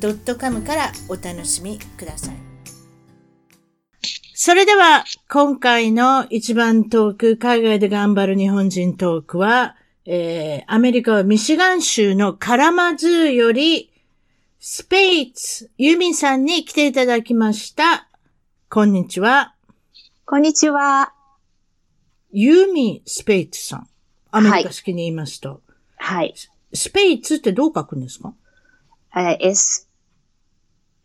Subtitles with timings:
[0.00, 2.34] .com からお楽しみください
[4.34, 13.90] それでは、今回の一番トーク、海外で頑張る日本人トークは、えー、アメリカはミシガン州のカラマズーより、
[14.60, 18.08] スペイツ、ユミさんに来ていただきました。
[18.70, 19.54] こんにちは。
[20.24, 21.12] こんにちは。
[22.30, 23.88] ユミ・スペイツさん。
[24.30, 25.62] アメリカ式に言いますと。
[25.96, 26.34] はい。
[26.72, 28.34] スペイツってどう書くんですか？
[29.10, 29.87] はい、S、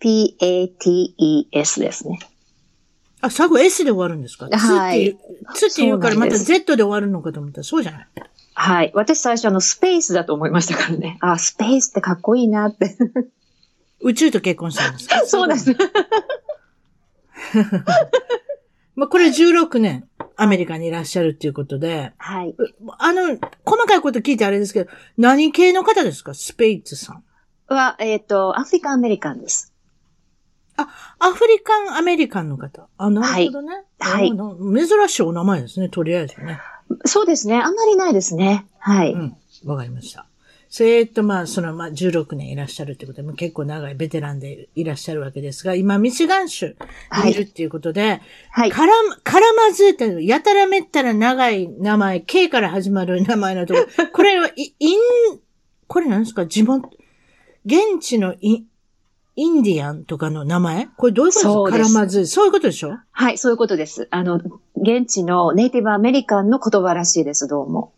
[0.04, 2.20] P-A-T-E-S ですね。
[3.22, 4.50] あ、最後 S で終わるんですか？
[4.50, 5.18] はい。
[5.56, 8.08] つって言うからまた Z で終わるのかと思ったらそうじゃない
[8.56, 8.92] はい。
[8.94, 11.18] 私最初あのスペースだと思いましたからね。
[11.22, 12.98] あ、スペースってかっこいいなって。
[14.02, 15.22] 宇宙と結婚したんですか？
[15.26, 15.72] そうです。
[18.96, 22.12] まあこれ16年アメリカにいらっしゃるっていうことで。
[22.18, 22.54] はい。
[23.00, 26.34] あの、細かいこと聞いてあれですけど、何系の方ですか？
[26.34, 27.24] スペイツさん。
[27.74, 29.73] は、えっ、ー、と、アフリカンアメリカンです。
[30.78, 32.88] あ、アフリカンアメリカンの方。
[32.98, 33.84] あ、なるほどね。
[34.00, 34.32] はい。
[34.32, 36.60] 珍しいお名前ですね、とりあえずね。
[37.06, 37.56] そうですね。
[37.62, 38.66] あんまりないですね。
[38.80, 39.14] はい。
[39.14, 39.38] うん。
[39.66, 40.26] わかりました。
[40.70, 46.76] それと、まあ、その、まあ、16年いらっしゃるってことで、結構長いベテランでいらっしゃるわけですが、今、ミシガン州
[47.24, 48.72] にいるっていうことで、はい。
[48.72, 54.98] カラ、カラマズーって、やたらめったら長い名前、K から始まる名前のところ、これは、イン、
[55.88, 56.48] これ何ですか？
[56.48, 56.90] 地元、
[57.66, 58.64] 現地のイ
[59.36, 60.88] インディアンとかの名前？
[60.96, 62.00] これどういうことですか？
[62.00, 62.28] 絡まず。
[62.28, 62.98] そういうことでしょ？
[63.12, 64.08] はい、そういうことです。
[64.12, 64.40] あの、
[64.76, 67.94] 現地のネイティブアメリカンの言葉らしいです、どうも。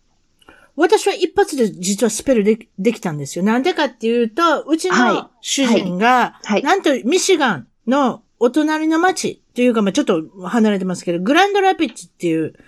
[0.78, 3.46] 私は一発で実はスペルでできたんですよ。
[3.46, 12.60] なんでかっていうと、うちの主人が、はいはい、なんとミシガンのお隣の町というか、まあちょっと離れてますけど、グランドラピッツっていうと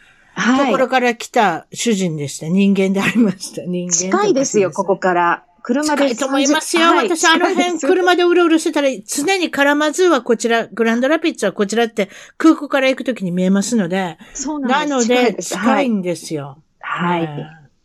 [0.72, 2.48] ころから来た主人でした。
[2.48, 3.64] 人間でありました。
[3.64, 5.44] 人間近いですよ、ここから。
[5.68, 6.16] 車で。
[6.16, 6.84] と思いますよ。
[6.88, 14.18] はい、私、あの辺、車でうろうろしてたら、常にカラマズーはこちら、グランドラピッツはこちらって空港から行くときに見えますので。
[14.34, 16.62] そうなんですなので、近いんですよ。
[16.80, 17.30] はい、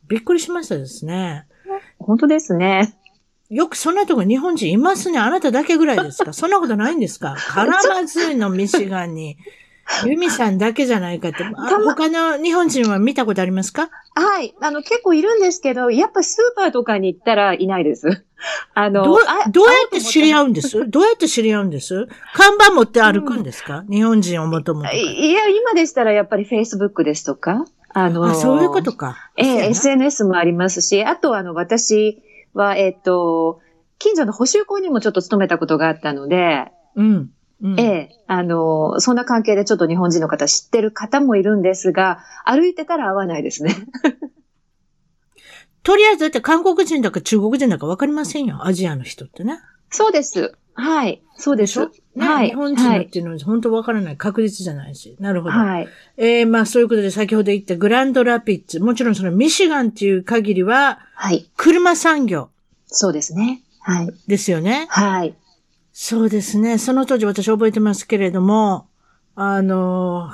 [0.07, 1.47] びっくりしましたですね。
[1.99, 2.95] 本当ですね。
[3.51, 5.19] よくそんなとこ日本人いますね。
[5.19, 6.33] あなただけぐらいですか？
[6.33, 7.37] そんなことないんですか？
[7.51, 9.37] カラマズーのミシガンに
[10.07, 11.45] ユミさんだけじゃないかって。
[11.45, 13.91] 他の日本人は見たことありますか？
[14.15, 14.55] はい。
[14.61, 18.25] あの、結構いるんですけど、やっぱスーパーとかに行ったらいないです。
[18.75, 19.19] あの、どう
[19.51, 20.89] どうやって知り合うんです？
[20.89, 22.09] どうやって知り合うんです？
[22.35, 27.65] 看板持って歩くんですか、うん、日本人を求むいや、今でしたらやっぱり Facebook ですとか。
[27.95, 29.31] あのあ、そういうことか。
[29.37, 32.23] ええ、SNS もありますし、あとあの、私
[32.55, 33.61] は、えっ、ー、と、
[33.99, 37.31] 近所の補修校にもちょっと勤めたことがあったので、うん。
[37.63, 43.75] うん、ええ、あの、そんな関係でちょっと日本人の方知ってる方もいるんですが、歩いてたら会わないですね。
[45.85, 48.67] とりあえずだって韓国人だか中国人だかわかりませんよ。
[48.67, 49.61] アジアの人ってね。
[49.91, 50.55] そうです。
[50.75, 51.23] はい。
[51.37, 51.81] そうです。
[52.15, 52.49] ね、はい。
[52.49, 54.17] 日本人っていうのは本当わからない。
[54.17, 55.17] 確実じゃないし。
[55.21, 55.53] なるほど。
[55.53, 55.89] はい。
[56.17, 58.81] えー、まあそういうことで先ほど言ったグランドラピッツ。
[58.81, 61.51] もちろんそのミシガンっていう限りは、はい。
[61.57, 62.51] 車産業。
[62.87, 63.63] そうですね。
[63.81, 64.09] はい。
[64.27, 64.87] ですよね。
[64.89, 65.35] はい。
[65.93, 66.79] そうですね。
[66.79, 68.89] その当時私覚えてますけれども、
[69.35, 70.31] あの、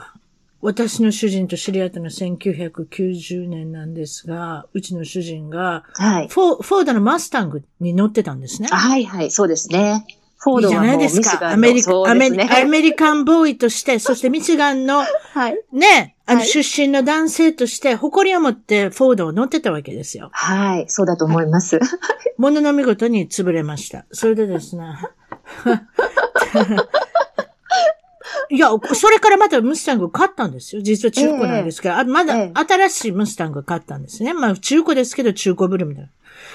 [0.60, 8.68] 私の主人と知り合ったのは1990年なんですが、うちの主人が、はい、フォフォードのマスタングに乗ってたんですね。
[8.68, 10.04] はいはい、そうですね。
[10.40, 11.50] フォードはもういいじゃないですか。
[11.50, 20.30] アメリカ、ね、アメリカンボーイとして、そしてミシガンの、はい、ね、あの、出身の男性として、誇りを持ってフォードを乗ってたわけですよ。
[20.32, 21.80] はい、そうだと思います。
[22.38, 24.06] ものの見事に潰れました。
[24.12, 24.84] それでですね、
[28.50, 30.82] いや、それからまたムスタング買ったんですよ。
[30.82, 32.34] 実は中古なんですけど、えー、まだ
[32.66, 34.32] 新しいムスタング買ったんですね。
[34.32, 36.10] まあ中古ですけど中古ブルーみたいな。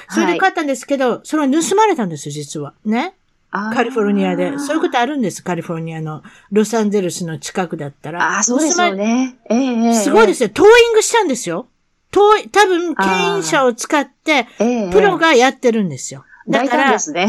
[0.10, 2.74] それで買ったんですけど、はい、それは盗まれたんですよ、実は。
[2.86, 3.14] ね。
[3.52, 4.58] カリフォルニアで。
[4.58, 6.24] そういうことあるんです、カリフォルニアの。
[6.52, 8.24] ロサンゼルスの近くだったら。
[8.36, 9.38] ああ、そうですよね。
[9.50, 10.50] えー、すごいですよ。
[10.50, 11.68] トーイングしたんですよ。
[12.10, 14.48] トー多分、牽引車を使って、
[14.92, 16.26] プロがやってるんですよ。
[16.48, 17.28] だから、ですね。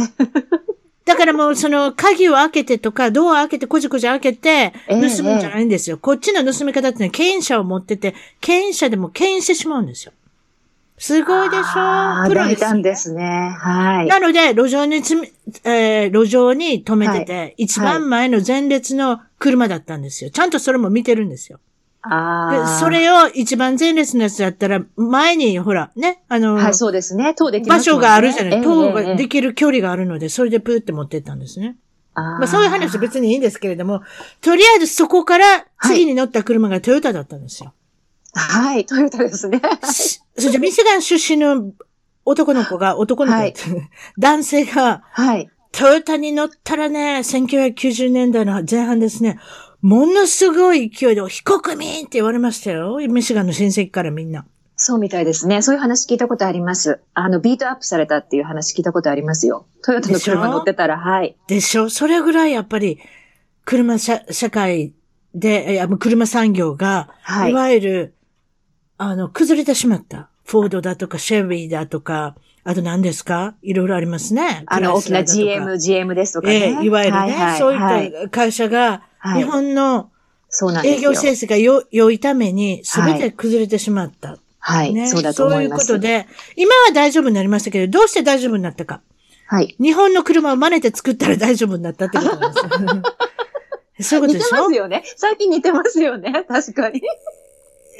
[1.04, 5.96] だからもうその鍵を開けてとか、ドア開けてこじこじ開けて、盗むんじゃないんですよ。
[5.96, 10.12] えー、こっちの盗み方ってね、牽引車を持ってて、牽引車でも牽引してしまうんですよ。
[10.96, 12.28] すごいでしょ？
[12.28, 13.22] プロ抱いたんでですすね。
[13.60, 14.06] はい。
[14.06, 15.30] なので、路上につみ、
[15.64, 20.30] えー路上に止めてて、一番前の前列の車だったんですよ。
[20.30, 21.58] ちゃんとそれも見てるんですよ。
[22.10, 22.78] で。
[22.80, 27.34] それを一番前列のやつだったら、前に、ほら、ね、あの、はい、そうですね。
[27.34, 28.62] 塔できすね所があるじゃない。
[28.62, 31.76] 塔がでええきる距離があるので、それでプーって持ってったんですね。
[32.14, 34.02] あまあそういう話は別にいいんですけれども、
[34.40, 37.72] とりあえずそこから次に乗った車がトヨタだったんですよ。
[38.34, 39.60] はい、トヨタですね。
[39.92, 41.72] しそれでミシガン出身の
[42.24, 43.54] 男の子が、男の子が、はい
[44.18, 45.50] 男性が、はい。
[45.72, 49.38] トヨタに乗ったらね、1990年代の前半ですね、
[49.84, 52.96] ものすごい勢いで、非国民って言われましたよ。
[53.06, 54.46] ミシガンの親戚からみんな。
[54.76, 55.60] そうみたいですね。
[55.60, 57.00] そういう話聞いたことあります。
[57.12, 59.66] あの、 beat up されたっていう話聞いたことありますよ。
[59.82, 61.36] トヨタの車乗ってたら、はい。
[61.48, 61.90] でしょ？
[61.90, 62.98] それぐらいやっぱり、
[63.66, 64.94] 車社会
[65.34, 67.52] で、車産業が、、はいい。
[67.54, 68.14] わゆる、
[68.96, 70.30] あの、崩れてしまった。
[70.46, 73.54] フォードだとか、シェビーだとか、あと何ですか？
[73.60, 74.64] いろいろありますね。
[74.66, 76.78] あの、大きな GM、GM ですとかえね。
[76.80, 80.10] えいわゆるね、はいはいそうはいいった会社が、はい日本の。
[80.84, 84.38] 営業成績がよ良いために、すべて崩れてしまった。
[84.60, 85.86] はい、ね、そうだと思います。
[85.86, 86.26] そういうことで、
[86.56, 89.00] 今は大丈夫になりましたけど、どうして大丈夫になったか。
[89.48, 89.74] はい。
[89.80, 92.70] 日本の車を真似て作ったら大丈夫になったってことなんですよ。
[94.00, 94.56] そういうこと似てでしょ？
[94.62, 95.02] ますよね。
[95.16, 96.44] 最近似てますよね。
[96.48, 97.00] 確かに。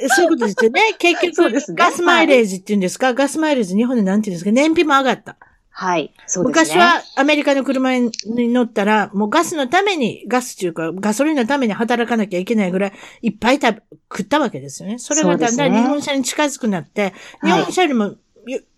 [0.09, 0.95] そういうことですよね。
[0.97, 4.51] 結局、ガスマイレージって言うんですか、ガスマイレージ日本でなんて言うんですか？
[4.51, 5.37] 燃費も上がった。
[5.77, 6.13] はい。
[6.25, 6.75] そうですね。
[6.75, 12.93] 昔はアメリカの車に乗ったら、もうガスのために、ガスっていうか、ガソリンのために働かなきゃいけないぐらい、
[13.23, 14.99] いっぱい食べ食ったわけですよね。
[14.99, 17.13] それがだんだん日本車に近づくなって、
[17.43, 18.15] 日はい本車よりも、よ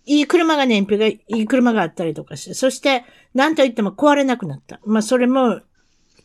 [0.06, 4.80] いい車が燃費が、いい車があったりとかして、そして、なんといっても壊れなくなった。
[4.84, 5.60] まあ、それも、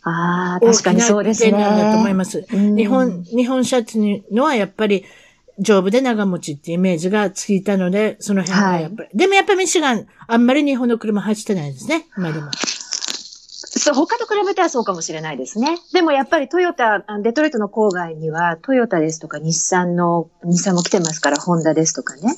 [0.01, 1.51] ああ、確かにそうですね。
[1.51, 2.47] 点なんだと思います。
[2.51, 5.05] うん日本、日本車っていうのはやっぱり
[5.59, 9.09] 丈夫で長持ちってイメージがついたので、その辺はやっぱり。
[9.13, 12.05] でもやっぱりミシガン、あんまり日本の車走ってないですね。
[12.17, 12.49] 今でも。
[13.83, 15.77] そう、他と比べたらそうかもしれないですね。
[15.93, 22.35] でもやっぱりトヨタ、あデトロイトの郊外にはトヨタですとか日産の、日産も来てますから、ホンダですとかね。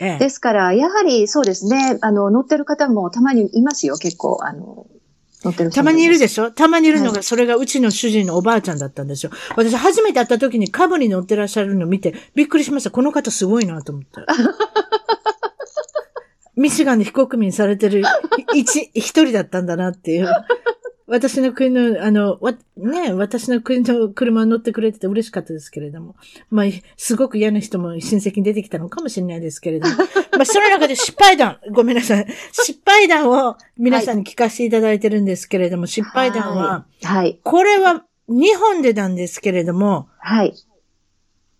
[0.00, 0.18] ええ。
[0.18, 4.86] ですから、やはりそうですね、あの、乗ってる方もたまにいますよ、結構、あの、
[5.72, 6.50] たまにいるでししょ？
[6.50, 9.32] たまにいるのが、はいそれがうちの主人のおばあちゃんだったんですよ。
[9.56, 12.90] 私初めて会った時にカブに乗ってらっしゃるのを見て、びっくりしました。
[12.90, 14.26] この方すごいなと思った。
[16.56, 18.02] ミシガンで非国民されてる
[18.54, 20.28] 一、一人だったんだなっていう。
[21.08, 26.16] 私の国の、あの、わ、ね、私の国の車に乗ってくれてて嬉しかったですけれども。
[26.50, 26.66] まあ、
[26.96, 29.94] すごく嫌な人も親戚に出てきたのかもしれないですけれども。
[30.36, 32.26] まあ、その中で失敗談、ごめんなさい。
[32.52, 37.38] 失敗談を皆さんに聞かせていただいてるんですけれども、失敗談は、はい。
[37.44, 40.54] これは日本でなんですけれども、はい。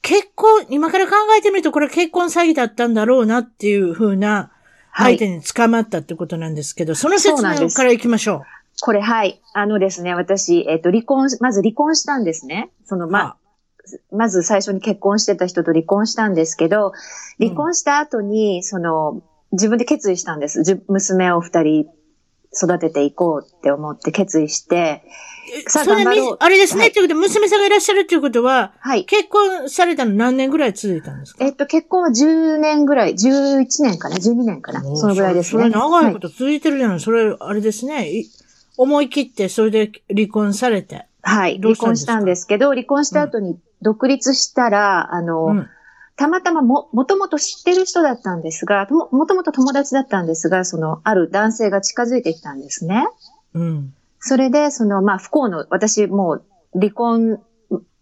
[0.03, 4.51] 結婚、今から考えてみるとこれ結婚詐欺だったんだろうなっていうふうな
[4.97, 5.19] はい。
[5.19, 8.45] 相手に捕まったってことなんですけど、その説そうなんです明から行きましょ
[8.83, 9.41] これ、はい。
[9.55, 12.71] あのですね、私、えっ、と、離婚し、まず離婚したんですね。
[12.85, 13.11] その、う。
[13.11, 13.37] ま、あ
[14.11, 16.93] まず最初に結婚してた人と離婚したんですけど、
[17.39, 20.65] 離婚した後に、その、自分で決意したんです。
[20.65, 21.87] じ娘を二人
[22.53, 25.03] 育てていこうって思って決意して、
[25.69, 29.05] さあそれみ頑張ろうあれですね、はいということで、娘さんがいらっしゃるということは、はい。
[29.05, 31.45] 結婚されたの何年ぐらい続いたんですか？
[31.45, 34.83] えっと、結婚は10年ぐらい、11年かな ?12 年かな？
[34.97, 35.63] そのぐらいですね。
[35.63, 38.11] それ長いこはと続いてるじゃない、それ、あれですね。
[38.77, 41.07] い思い切って、それで離婚されて。
[41.23, 41.59] はい。
[41.61, 45.69] 離婚したんですけど、離婚した後に独立したら、あの、うん。
[46.17, 53.07] たまたまも、もともと知ってる人だったんですが、とももともと友達だったんですが、その、ある男性が近づいてきたんですね。
[53.53, 53.95] うん。
[54.19, 56.45] それで、その、まあ、不幸の、私もう
[56.79, 57.41] 離婚、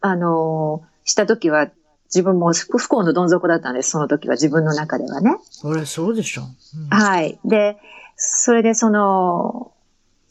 [0.00, 1.70] あのーした時は、
[2.06, 5.36] 自分も不不幸のどん底だったんです、その時は自分の中ではね。
[5.50, 6.42] それそうでしょ。
[6.42, 6.44] う
[6.86, 7.38] んはい。
[7.44, 7.76] で、
[8.16, 9.72] それでその、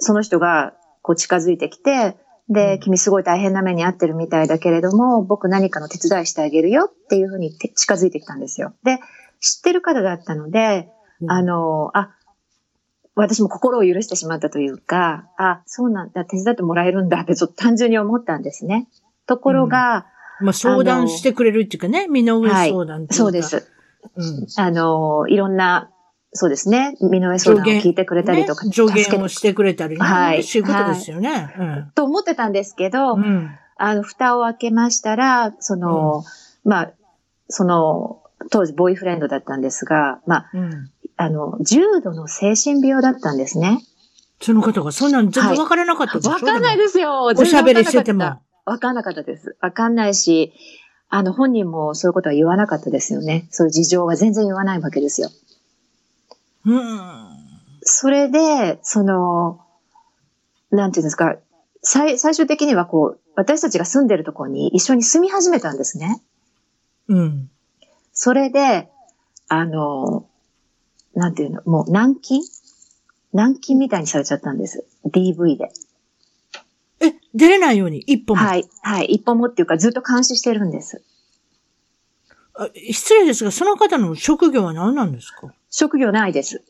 [0.04, 2.18] その人がこう近づいてきて、
[2.50, 8.74] で、うん君すごい大変な目に遭ってるみたいだけれども、僕何かの手伝いしてあげるよっていうふうにて近づいてきたんですよ。
[8.84, 9.00] で、
[9.40, 10.90] 知ってる方だったので、
[11.28, 12.16] あの、あ、
[13.16, 18.88] 私も心を許してしまったというか、あ、そうなんだ、手伝ってもらえるんだってちょっと単純に思ったんですね。
[19.28, 20.08] ところが、
[20.42, 23.18] まあ、相談してくれるっていうかね、身の上相談ってい。
[23.18, 23.42] そうで。
[23.44, 23.68] す。
[24.16, 24.48] うん。
[24.58, 25.92] あの、いろんな、
[26.34, 30.02] そうですね、身の上相談を聞いてくれたりとか、ね助言をしてくれたりね。
[30.04, 31.54] はい嬉しいことですよね。
[31.96, 33.24] と思ってたんですけど、うん。
[33.24, 33.52] うん。
[33.78, 36.24] あの、蓋を開けましたら、その、
[36.64, 36.92] まあ、
[37.50, 40.90] その、当時ボーイフレンドだったんですが、まあ、うん。
[41.16, 43.84] あの、重度の精神病だったんですね。
[44.42, 47.26] その方が、そんなん全然わからなかったでしょ、わかんないですよ。
[47.26, 48.42] おしゃべりしてても。
[48.66, 49.56] わかんなかったです。
[49.62, 50.54] わかんないし、
[51.10, 53.48] あの、本人もそういうことは言わなかったですよね。
[53.52, 55.30] そういう事情は全然言わないわけですよ。
[56.66, 57.30] うん。
[57.82, 59.60] それで、その、
[60.72, 61.36] なんていうんですか、
[61.82, 66.22] 最、最終的にはこう、私たちが住んでるところに一緒に住み始めたんですね。
[67.10, 67.50] うん。
[68.14, 68.90] それで、
[69.50, 70.26] あの、
[71.16, 72.42] なんていうの、もう軟禁？
[73.34, 74.86] 軟禁みたいにされちゃったんです。
[75.06, 75.72] DV で。
[77.02, 78.42] え、出れないように、一歩も？
[78.42, 79.06] はい、はい。
[79.08, 81.02] 一歩もっていうかずっと監視してるんです。
[82.56, 85.52] あ失礼ですが、その方の職業は何なんですか？
[85.76, 86.64] 職業ないです。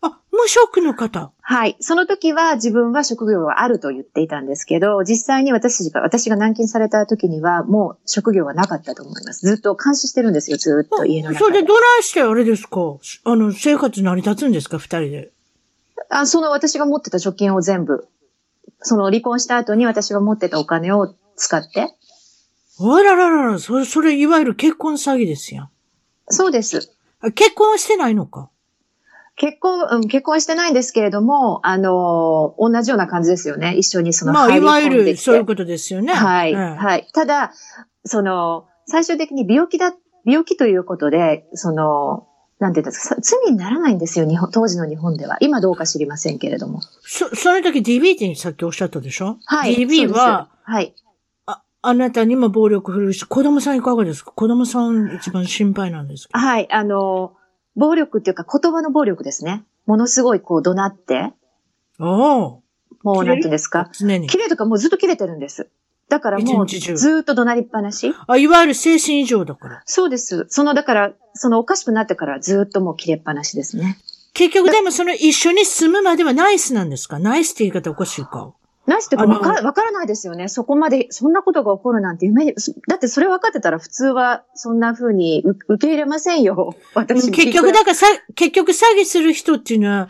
[0.00, 1.30] あ、無職の方？
[1.42, 1.76] はい。
[1.80, 9.46] その時は自分は職業はあると言っていたんですけど、実際に私が、私が軟禁された時にはもう職業はなかったと思います。
[9.46, 11.38] ずっと監視してるんですよ、ずっと家の中で。
[11.44, 12.96] それでどないしてあれですか？
[13.24, 14.78] あの、生活成り立つんですか？
[14.78, 15.30] 二人で。
[16.08, 18.08] あその私が持ってた貯金を全部、
[18.80, 21.94] その離婚した後に私が持ってたお金を使って、
[22.80, 25.70] あらららら、それ、それ、いわゆる結婚詐欺ですやん。
[26.30, 26.90] そうです。
[27.26, 28.50] あ結婚はしてないのか？
[29.36, 33.74] 結婚、うん、結婚してないんですけれども、あのー同じような感じですよね。
[33.76, 35.22] 一緒にそのまあ、い入りわゆる、込んできて。
[35.24, 36.12] そういうことですよね。
[36.12, 37.08] はい、ええはい。
[37.12, 37.52] ただ、
[38.04, 39.92] その、最終的に病気だ、
[40.24, 42.28] 病気ということで、その、
[42.60, 45.36] なんていうんですか、さ罪にならないんですよ、日本、当時の日本では。
[45.40, 46.80] 今どうか知りませんけれども。
[47.02, 49.38] そ、その時 DB ってさっきおっしゃったでしょ？
[49.46, 49.74] はい。
[49.74, 50.94] DB は、はい。
[51.84, 54.32] あ、あなたにも暴力振るうし、子供さんいかがですか？
[54.32, 56.38] 子供さん一番心配なんですけど。
[56.38, 57.34] はい、あの、
[57.76, 59.64] 暴力っていうか言葉の暴力ですね。
[59.86, 61.32] ものすごいこう怒鳴って、
[61.98, 62.62] お
[63.02, 63.90] もうなんていうんですか？
[63.92, 64.38] 常に切。
[64.38, 65.68] れとかもうずっと切れてるんです。
[66.08, 68.14] だからもうずーっと怒鳴りっぱなし。
[68.26, 69.82] あ、いわゆる精神異常だから。
[69.86, 70.46] そうです。
[70.48, 73.98] その、だから、そのおかしくなってからずーっともう切れっぱなしですね。
[74.34, 77.18] 結局でもその一緒に住むまではナイスなんですか？
[77.18, 78.52] ナイスって言い方おかしいか。
[78.86, 80.48] なしってかわからわからないですよね。
[80.48, 82.54] そこまで、そんなことが起こるなんて夢に、
[82.88, 86.76] だってそれ分かってたら普通はそんな風にう受け入れませんよ。
[86.94, 90.08] 私結局だからさ、結局詐欺する人っていうのは、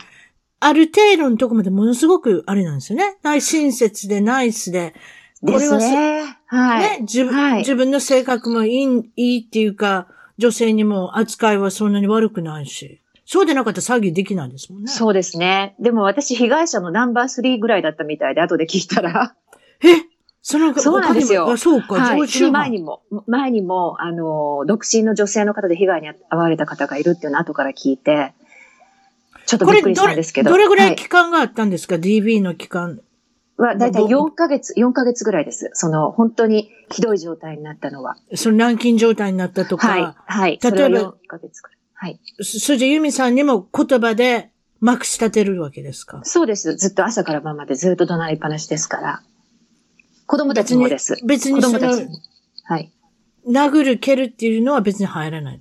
[0.59, 3.17] ある程度のとこまでものすごくあれなんですよね。
[3.39, 4.93] 親切でナイスで、
[5.41, 6.37] こですれはそね。
[6.47, 6.79] はい。
[6.81, 13.01] ね、自分、はい自分の性格もいい、いいっていうか、女性にも扱いはそんなに悪くないし。
[13.25, 14.87] そうでなかったら詐欺できないですもんね。
[14.87, 15.75] そうですね。
[15.79, 19.35] でも私被害者のナンバー3ぐらいだったみたいで、後で聞いたら。
[19.83, 20.15] え？
[20.47, 22.19] そのそうなんですよそうか、はい。
[22.19, 28.35] 常習犯前にも、前にも、あの、独身の女性の方で被害に遭われた方がいるっていうのを後から聞いて、
[29.47, 30.51] ちょっとこれびっくりしどれ、たんですけど。
[30.51, 33.01] どれぐらはい期間があったんですか、?DB の期間。
[33.57, 35.71] は、だいたいど4ヶ月、4ヶ月ぐらいです。
[35.73, 38.15] その、本当にひどい状態になったのは。
[38.35, 39.87] その軟禁状態になったとか。
[39.87, 40.13] はい。
[40.27, 40.59] はい。
[40.61, 41.74] 例えばそれは4ヶ月くらい。
[41.95, 42.19] はい。
[42.41, 46.21] そそれでユミさんにも言葉でまくし立てるわけですか？
[46.23, 46.75] そうです。
[46.75, 49.21] ずっと朝から晩までずっと怒鳴りっぱなしですから。
[50.27, 51.15] 子供たちもです。
[51.15, 52.17] 子別にその供たちも。
[52.63, 52.91] はい。
[53.47, 55.59] 殴る、蹴るっていうのは別に入らない。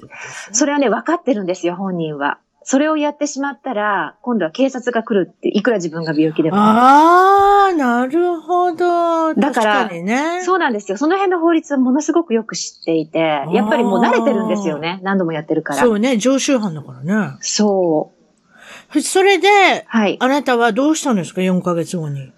[0.52, 2.38] それはね、分かってるんですよ、本人は。
[2.66, 6.56] それをやってしまったら、今度は警察が来るって、いくら自分が病気でも。
[6.56, 9.34] ああ、なるほど。
[9.34, 10.42] だから確かにね。
[10.44, 10.96] そうなんですよ。
[10.96, 14.98] その辺の法律はものすごくよく知っていて、やっぱりもう慣れてるんですよね。
[15.02, 15.80] 何度もやってるから。
[15.80, 17.36] そうね、常習犯だからね。
[17.40, 18.12] そ
[18.94, 19.00] う。
[19.02, 20.16] それで、はい。
[20.18, 22.32] あなたはどうしたんですか ?4 ヶ月後に。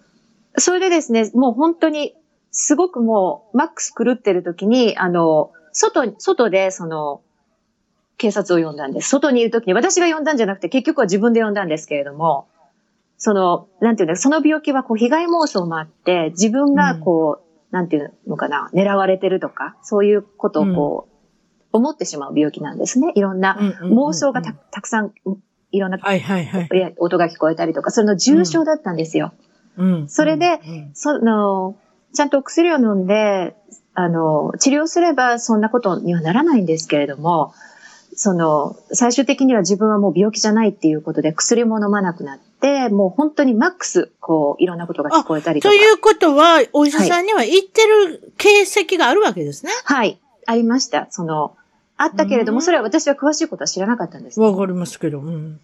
[0.59, 2.15] それでですね、もう本当に、
[2.51, 7.21] すごくもう、マックス狂ってる時に、あの、外に、外で、その、
[8.19, 9.09] 警察を呼んだんです。
[9.09, 12.49] 外にいる時に、私が呼んだんじゃなくて、結局は自分で呼んだんですけれども、
[13.19, 21.17] その、なんていうんだその病気はこう、被害妄想もあって、自分がこう、なんていうのかな、狙われてるとか、そういうことをこう、
[21.73, 23.13] 思ってしまう病気なんですね。
[23.15, 25.13] いろんな妄想がたたくさん、
[25.73, 26.95] いろんなはいはいはい。
[26.99, 29.33] 音が聞こえたりとか、それの重症だったんですよ。
[29.77, 31.77] うんそれで、うんその、
[32.15, 33.55] ちゃんとお薬を飲んで、
[33.95, 37.53] あの、治療すればそんなことにはならないんですけれども、
[38.17, 45.75] その、最終的には自分はもう病気じゃないっていうことで薬も飲まなくなって、もう本当にマックス、こう、いろんなことが聞こえたりとか。
[45.75, 49.73] ということは、お医者さんには言ってる形跡があるわけですね。
[49.85, 51.07] はい、ありました。
[51.11, 51.55] その、
[51.99, 54.41] あったけれども、うんそれは私は詳しいことは知らなかったんです。
[54.41, 55.21] わかりますけど。
[55.21, 55.61] うん。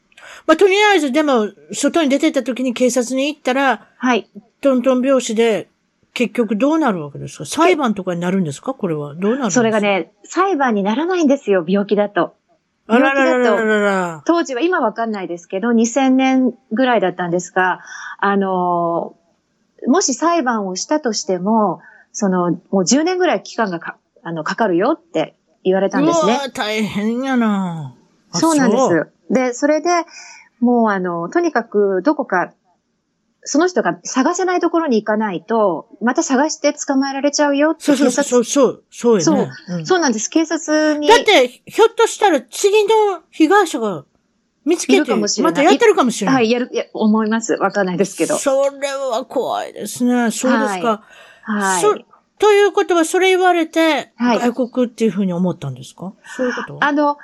[0.46, 4.28] まあ、とりあえず、でも、外に出てった時に警察に行ったら、はい。
[4.60, 5.68] トントン拍子で、
[6.14, 7.46] 結局どうなるわけですか？
[7.46, 8.74] 裁判とかになるんですか？
[8.74, 9.14] これは。
[9.14, 9.60] どうなるんですか？
[9.60, 9.80] それが。
[9.80, 12.34] ね、裁判にならないんですよ、病気だと。
[12.94, 14.22] あららららららら。
[14.26, 17.80] 当時は今わかんないですけど、2000年ぐらいだったんですが、
[18.18, 19.22] あのー
[19.86, 21.80] もし裁判をしたとしても、
[22.12, 25.34] その、もう10年ぐらい期間がか、あの、かかるよって
[25.64, 26.38] 言われたんですね。
[26.54, 27.94] 大変やな
[28.30, 29.06] あそうなんです。
[29.30, 29.88] で、それで、
[30.60, 32.52] もうあの、とにかくどこか
[33.44, 39.52] その人が探せないところに行かないと、また探して捕まえられちゃうよってそうそうそう、そう、そう、そうよね。
[39.66, 40.28] そう、そうなんです。
[40.28, 41.08] 警察に。
[41.08, 44.04] だって、ひょっとしたら次の被害者が
[44.64, 46.34] 見ついけて、るかもしれないまたやってるかもしれない。
[46.36, 47.54] はい、やる、や、思います。
[47.54, 48.36] わかんないですけど。
[48.36, 50.30] それは怖いですね。
[50.30, 51.02] そうですか。
[51.42, 51.82] はい。
[51.82, 51.96] そ
[52.38, 56.12] ということは、それ言われて、はい外国っていうふうに思ったんですか？
[56.36, 57.16] そういうことあの、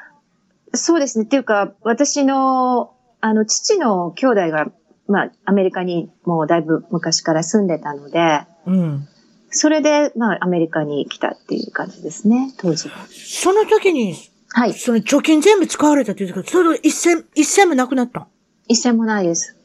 [0.74, 1.24] そうですね。
[1.24, 4.66] っていうか、私の、あの、父の兄弟が、
[5.08, 9.08] まあ、アメリカにもうだいぶ昔から住んでたので、うん。
[9.50, 13.06] それで、まあ、アメリカに来たっていう感じですね、当時は。
[13.10, 14.14] その時に、
[14.50, 14.74] はい。
[14.74, 18.28] その貯金全部使われたって言うけど、それ一銭、一銭もなくなった。
[18.68, 19.56] 一銭もないです。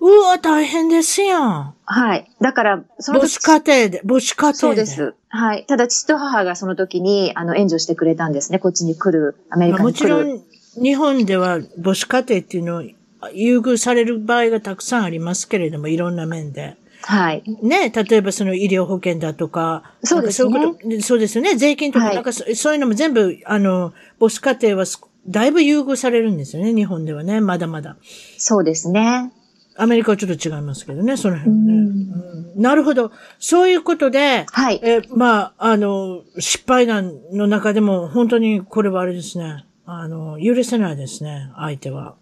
[0.00, 1.74] うわ、大変ですやん。
[1.84, 2.30] はい。
[2.40, 4.58] だから、その時母子家庭で、母子家庭で。
[4.58, 4.86] そうで。
[4.86, 5.14] す。
[5.28, 5.66] はい。
[5.66, 8.58] ただ、父と母がその時に、あの、援助してくれたんですね。
[8.58, 10.14] こっちに来る、アメリまあカに来る。
[10.14, 10.28] もち
[10.76, 12.82] ろん、日本では母子家庭っていうのを
[13.32, 16.76] 優遇される場合がたくさんありますけれども、いろんな面で。
[17.02, 17.42] はい。
[17.62, 21.56] ね、例えばその医療保険だとか、そうですねそうそうですよね。
[21.56, 27.96] 税金とか、はいなんかそそういうのも全部、あの、母子家庭はすだいぶ優遇されるんですよね、日本ではね、まだまだ。
[28.38, 29.32] そうですね。
[29.76, 31.72] アメリカはちょっと違いますけどね、その辺はね。
[31.72, 33.12] うんうんなるほど。
[33.38, 34.80] そういうことで、はい。
[34.82, 39.64] え、まあ、あの、失敗談の中でも、本当にこれはあれですね。
[39.86, 42.16] あの、許せないですね、相手は。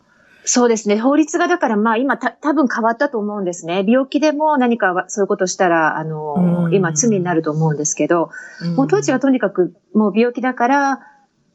[0.48, 0.98] そうですね。
[0.98, 3.84] 法律がだからまあ今た多分変わったと思うんですね。
[3.86, 6.34] 病気でも何かはそういうことしたら、あの
[6.66, 8.30] う、ん今罪になると思うんですけど、
[8.62, 11.00] うんもう当時はとにかくもう病気だから、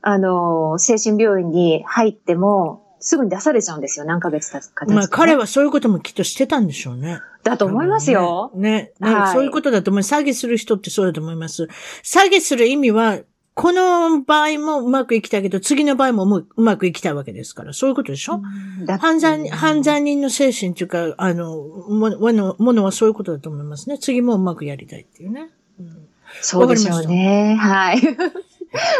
[0.01, 4.05] あの、精神病院に入ってもすぐに出されちゃうんですよ。
[4.05, 7.19] 何ヶ月経つかねまあ、彼はそういうこともきっとしてたんでしょうね。
[7.43, 8.51] だと思いますよ。
[8.55, 8.93] ね。
[8.99, 9.09] ね。
[9.09, 10.01] ねはいそういうことだと思う。
[10.01, 11.63] 詐欺する人ってそうだと思います。
[12.03, 13.19] 詐欺する意味は、
[13.53, 17.73] この場合もうまくいきたいけど、次の場合ももううまくいきたいわけですから。
[17.73, 18.41] そういうことでしょ、
[18.85, 23.97] だ犯罪、犯罪人の精神っていうか、あの、ももの、ものはそういうことだと思いますね。
[23.97, 25.49] 次もうまくやりたいっていうね。
[25.79, 26.07] うん
[26.39, 27.57] そうでしょうね。
[27.59, 28.01] はい。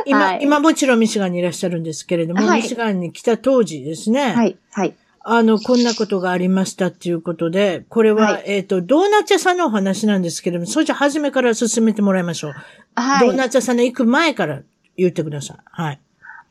[0.05, 4.33] 今、 はい今もちろんミシガンにいらっしゃるんですけれども、はいミシガンに来た当時ですね。
[4.33, 4.57] はい。
[4.71, 4.95] はい。
[5.23, 12.53] あの、こんなことがありましたっていうことで、これは、はいえっ、と、ドーナツ屋さんのお話なんですけれども、それじゃ初めから進めてもらいましょう。
[12.95, 13.27] はい。
[13.27, 14.61] ドーナツ屋さんの行く前から
[14.97, 15.57] 言ってください。
[15.65, 15.99] はい。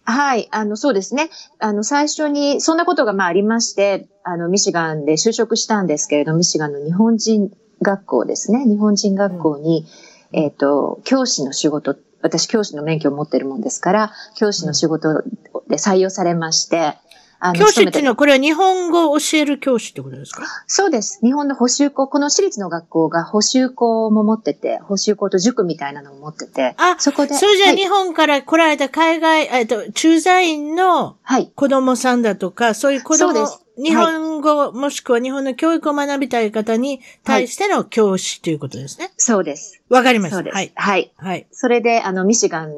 [0.04, 0.48] はい。
[0.52, 1.30] あの、そうですね。
[1.58, 7.50] あの、最初に、そんなことがまあありまして、あの、ミシガンで就職したんですけれど、ミシガンの日本人
[7.82, 8.64] 学校ですね。
[8.66, 9.86] 日本人学校に、
[10.32, 15.22] えっ、と、教師の仕事、私教師の免許を持ってるもんですから、教師の仕事
[15.68, 16.94] で採用されまして、
[17.40, 20.44] あ教師っていうのは、これは日本語を教える教師ってことですか？
[20.66, 21.18] そうです。
[21.22, 27.34] 日本の補習校、この私立の学校が補習校も持ってて、補習校と塾みたいなのも持ってて、あ、そこで。
[27.34, 31.50] それじゃあはい日本から来られた海外、えっと、駐在員のはい。
[31.54, 39.10] 子供さんだとか、そういう子供そうです、日本語、もしくは日本の教育を学びたい方に対しての教師ということですね。
[39.16, 39.82] そうです。
[39.88, 40.36] わ、かりました。
[40.36, 40.54] そうです。
[40.54, 40.72] はい。
[40.74, 41.12] はい。
[41.16, 41.46] はい。
[41.50, 42.70] それで、あの、ミシガン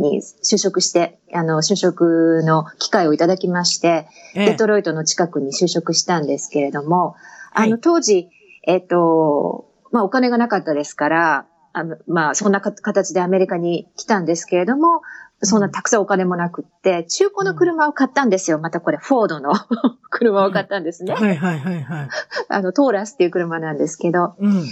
[0.00, 7.14] に就職して、あの、就職の機会をいただきまして、ええデトロイトの近くに就職したんですけれども、
[7.52, 8.28] あの、はい当時、
[8.66, 15.02] えっ、と、まあ、お金がなかったですから、あの、まあ、そんなか形でアメリカに来たんですけれども、
[15.42, 18.58] そんなたくさんお金もなくって、中古の車を買ったんですよ。
[18.58, 19.54] またこれ、フォードの
[20.10, 21.14] 車を買ったんですね。
[21.14, 22.08] はいはいはいはい。
[22.48, 24.64] あの、トーラスっていう車なんですけど、うん。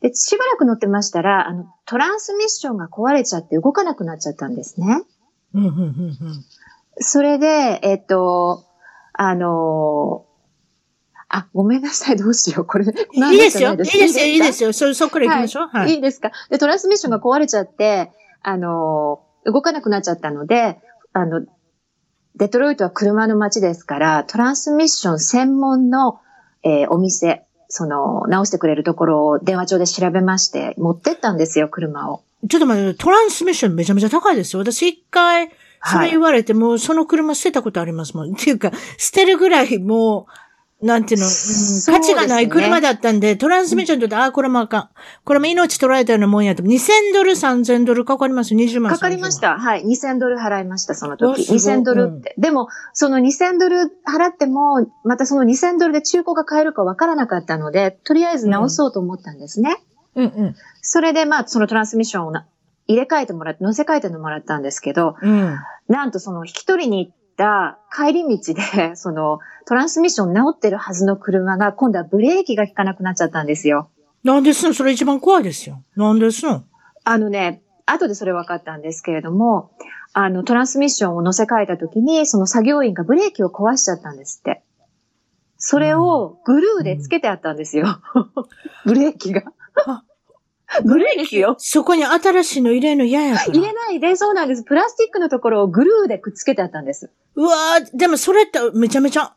[0.00, 5.02] で、しばらく乗ってましたら、あの、トランスミッションが壊れちゃって動かなくなっちゃったんですね。
[5.54, 6.16] うん、うん、うん、うん。
[6.98, 8.64] それで、えっと、
[9.14, 10.24] あの
[11.34, 12.66] あ、ごめんなさい、どうしよう。
[12.66, 13.70] これ、いいですよ。
[13.70, 14.68] いいですよ、いいですよ。
[14.68, 14.72] よ。
[14.74, 15.66] そ、そこから行きましょう。
[15.66, 15.94] はいい。
[15.94, 16.30] いいですか？
[16.50, 20.78] で、トランスミッションが壊れちゃって、あの動かなくなっちゃったので、
[21.14, 21.44] あの、
[22.36, 26.20] デトロイトは車の街ですから、トランスミッション専門の、
[26.62, 32.22] えーお店、その、直してくれるところを電話帳で調べまして、持ってったんですよ、車を。
[32.48, 34.60] ちょっと待って、トランスミッションめちゃめちゃ高いですよ。
[34.60, 35.50] 私一回、
[35.84, 38.34] それ言われて、もうその車捨てたことありますもん。
[38.34, 40.32] っていうか、捨てるぐらいもう、
[40.82, 41.32] なんていうの、うん
[41.86, 44.88] 価値がない車だったんで、トランスミッションにとって、ああ、これもあかん。
[45.24, 46.62] これも命取られたようなもんやと。
[46.62, 48.54] 2000ドル、3000ドルかかります。
[48.54, 48.92] 20万。
[48.92, 49.58] かかりまし30万。
[49.58, 49.62] た。
[49.62, 49.84] はい。
[49.84, 51.44] 2000ドル払いました、その時。
[51.44, 52.34] すごい2000ドルって。
[52.36, 59.76] でも、その2000ドル払っても、またその2000ドルで中古が買えるかわからなかったので、とりあえず直そうと思ったんですね。
[60.16, 60.54] うんうん。
[60.80, 62.46] それで、まあ、そのトランスミッションをな
[62.88, 65.56] 入れ替えてもらって、乗せ替えてもらったんですけど、うん。
[65.88, 73.88] なんとその引き取りに行った帰り道で、 そのトランスミッション直ってるはずの車が、今度はブレーキが効かなくなっちゃったんですよ。
[74.24, 74.74] なんですの？
[74.74, 75.82] それ一番怖いですよ。
[75.96, 76.62] なんですの？
[77.04, 79.72] あのね、後でそれ分かったんですけれども、
[80.12, 84.62] あの、トランスミッションを乗せ替えた時に、その作業員がブレーキを壊しちゃったんですって。
[85.56, 87.86] それをグルーでつけてあったんですよ。
[88.84, 89.42] ブレーキが。
[90.84, 91.56] グルーですよ。
[91.58, 93.52] そこに新しいの入れるの嫌やから。
[93.52, 94.64] 入れないで、そうなんです。
[94.64, 97.10] プラスチックのところをグルーでくっつけてあったんです。
[97.34, 99.34] うわーでもそれってめちゃめちゃ、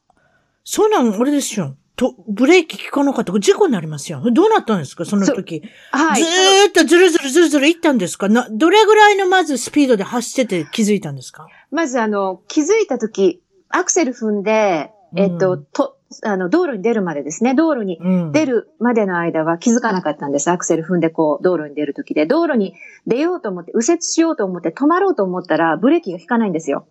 [0.63, 1.75] そうなん、あれですよ。
[1.97, 4.21] と、ブレーキ効かなかったら事故になりますよ。
[4.31, 5.05] どうなったんですか？
[5.05, 5.63] その時。
[5.91, 6.21] はい。
[6.21, 8.27] ずーっとずるずるずるずる行ったんですか？
[8.27, 11.47] な、どれぐらいのまずスピードで走ってて気づいたんですか？
[11.71, 17.55] まずあの、気づいたとき、アクセル踏んで、えっと、うんと、あの、道路に出るまでですね。
[17.55, 18.31] 道路にうん。
[18.31, 20.49] 出るまでの間は気づかなかったんです。
[20.49, 22.25] アクセル踏んでこう、道路に出るときで。
[22.25, 22.75] 道路に
[23.07, 26.87] 出ようと思って、右折しようと思って止まろうと思ったら、ブレーキが効かないんですよ。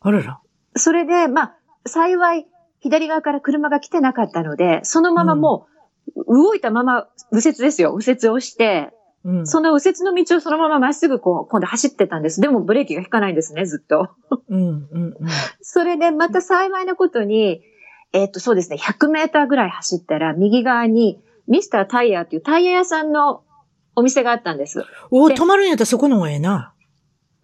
[0.00, 0.40] あらら。
[0.76, 2.46] それで、まあ、幸い、
[2.80, 5.66] 左側から車が来てなかったので、そのままも
[6.16, 7.94] う、動いたまま右折ですよ。
[7.96, 8.90] 右折をして、
[9.24, 9.46] うん。
[9.46, 12.40] その右折の道をそのまままっすぐこう、今度走ってたんです。
[12.40, 14.08] でもブレーキが効かないんですね、ずっと。
[14.48, 15.14] うん、うん、うん。
[15.60, 17.60] それでまた幸いなことに、
[18.12, 23.42] えっと、そうですね、100メーターぐらい走ったら、右側に、ミスタータイヤっていうタイヤ屋さんの
[23.96, 24.84] お店があったんです。
[25.10, 26.74] おーで止まるんやったらそこの方がええな。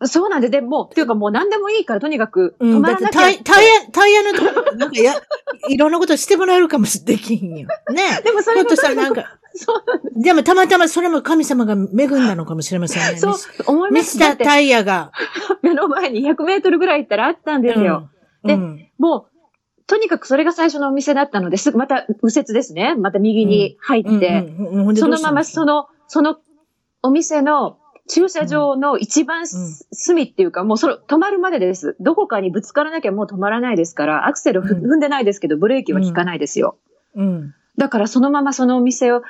[0.05, 2.83] そうなんで、でもう、っていうかもう何でもいいから、とにかくうん。
[2.83, 3.09] だ止まらなきゃ。
[3.09, 4.33] ってタイ、タイヤ、タイヤの
[4.77, 5.15] なんかや、
[5.71, 7.69] いろんなことしてもらえるかもしできんよ。
[7.91, 13.19] ね でもそれもひょっとしたらなんか、そう、でもたまたまそれも神様が恵んだのかもしれませんね。
[13.19, 13.35] そう
[13.67, 14.01] 思います。
[14.01, 15.13] ミスタータイヤが。
[15.63, 18.11] 目の前に100メートルぐらい行ったらあったんですよ。
[18.45, 18.49] うん。
[18.49, 19.36] でうんもう、
[19.87, 22.95] とにかくそれが最初のお店だったので、すぐまた右折ですね。
[22.97, 24.45] また右に入って、
[24.97, 26.39] そのままその、その
[27.03, 31.97] お店の駐車場の一番す隅っていうか、もうその止まるまでです。
[32.01, 36.79] どこかにぶつからなきゃもう止まらないですから、アクセル踏んでないですけど、ブレーキは効かないですよ。
[37.15, 37.55] うん。
[37.79, 39.23] だからそのままそのお店を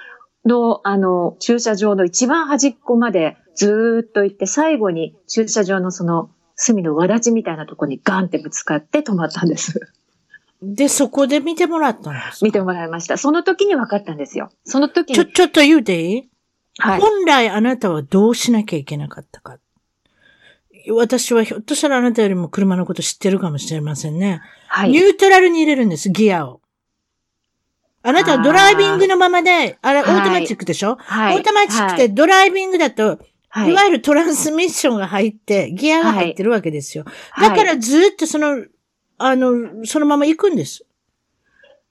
[0.47, 9.93] の、あの、駐車場の一番端っこまでずーっと行って、最後に駐車場のその隅の輪立ちみたいなところにガンってぶつかって止まったんです。
[10.63, 12.47] で、そこで見てもらったんですか？
[12.47, 13.19] 見てもらいました。
[13.19, 14.51] その時に分かったんですよ。
[14.65, 15.33] その時ちょ、に。
[15.33, 16.31] ちょっと言うていい
[16.79, 17.01] はい。
[17.01, 19.59] 本来あなたはどうしなきゃいけなかったか。
[20.89, 24.41] 私はひょっとしたらあなたよりも車のこと知ってるかもしれませんね。
[24.69, 24.91] はい。
[24.91, 26.61] ニュートラルに入れるんです、ギアを。
[28.03, 31.37] あなたはドライビングのままで、あれ、オはいートマチックでしょ、はい。
[31.37, 37.05] オートマチックはい、でドライビングだと、はいいわゆるトランスミッションが入って、ギアが入ってるわけですよ。
[37.41, 38.65] だかはいらずっとその、
[39.19, 40.85] あの、そのまま行くんです。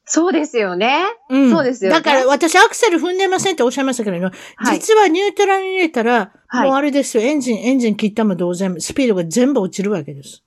[0.06, 1.04] そうですよね。
[1.30, 1.52] うん。
[1.52, 4.80] そうですよねだから私アクセル踏んでませんっておっしゃいましたけれど、はい。
[4.80, 10.44] 実はニュートラルに入れたら、はいもうあれですよ、エンジン、エンジン切ったも同然、スピードが全部落ちるわけです。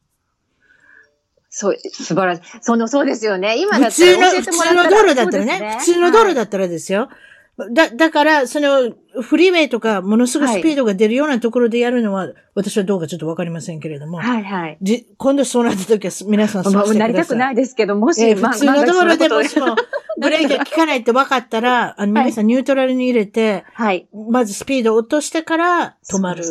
[1.50, 2.42] そう、素晴らしい。
[2.60, 3.58] その、そうですよね。
[3.58, 7.08] 今だ普通の、ったら普通のてもらったら道路だったらね、普通の道路はいだったらですよ。
[7.74, 14.78] だ、だから、その、フリーウェイとか、ものすごいスピードが出るようなところでやるのは、私はどうかちょっとわかりませんけれども、はいはい。
[14.80, 17.04] じ今度そうなった時は、皆さんそうまあ、してくださ。
[17.04, 19.74] ないりたくないですけど、もし、まえー普通の道路でもしも、
[20.20, 24.08] ブレーキが効かないって分かったら、あの、皆さんニュートラルに入れて、はい。
[24.30, 26.44] まずスピードを落としてから止まる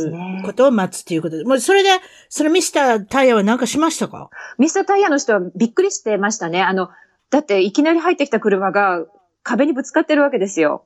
[0.43, 1.45] ことを待つっていうことで。
[1.45, 1.89] もうそれで、
[2.27, 4.29] それミスタータイヤは何かしましたか？
[4.57, 6.61] ミスタータイヤの人はびっくりしてましたね。
[6.61, 6.89] あの、
[7.29, 9.05] だっていきなり入ってきた車が
[9.43, 10.85] 壁にぶつかってるわけですよ。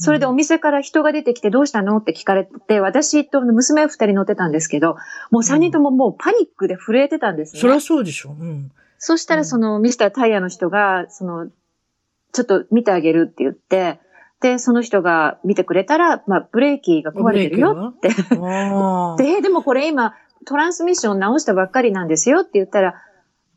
[0.00, 1.96] それでお店から人が出てきてどうしたの？
[1.96, 4.96] って聞かれて、私と娘二人乗ってたんですけど、
[5.32, 7.60] もう三人とももうパニックで震えてたんですね。
[7.60, 8.30] そりゃそうでしょ。
[8.30, 8.70] うん。
[8.98, 11.48] そしたらそのミスタータイヤの人が、その、
[12.32, 14.00] ちょっと見てあげるって言って、
[14.40, 18.10] で、その人が見てくれたら、まあ、ブレーキが壊れてるよって。
[19.22, 20.14] で、でもこれ今、
[20.46, 22.94] トランスミッション直したばっかりなんですよって言ったら、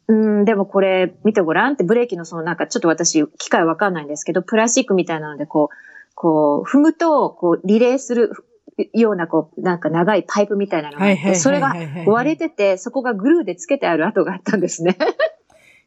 [0.08, 5.91] うん、でもこれ見てごらんって、ブレーキのそのなんかちょっと私、機械わかんないんですけど、プラスチックみたいなので、こう、
[6.22, 8.30] こう、踏むと、こう、リレーする
[8.94, 11.74] ような、こう、なんか長いパイプみたいなのがあって、それが
[12.06, 15.00] 割れてて、そこがグルーでつけてある跡があったんですね。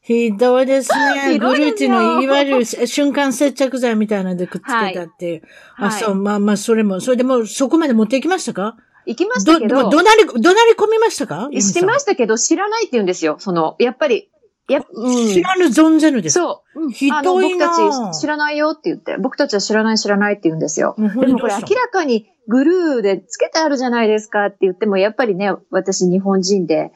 [0.03, 1.39] ひどいですね。
[1.39, 5.43] グルーっていういですよのは、いわゆる瞬間接着剤みたいなのでくっつけたっていう。
[5.77, 8.77] あ、はいそう、まあまあ、それも、それでもうそこまで持っていきましたか？
[9.07, 11.49] 行きましたど、けど、ど、どなり、どなり込みましたか？
[11.53, 13.37] してましたけど、知らないって言うんですよ。
[13.39, 14.31] その、やっぱり、
[14.73, 15.29] や、うん。
[15.29, 16.35] 知らぬ存ぜぬです。
[16.35, 16.83] そう。
[16.83, 20.95] うんひどいな僕たち知らないよって言って、僕たちは知らない知らないって言うんですよ。
[20.99, 21.21] うん。
[21.21, 26.93] でもこれ明らかにグルーでつけてあるじゃないですかって言っても、やっぱりね、私日本人で、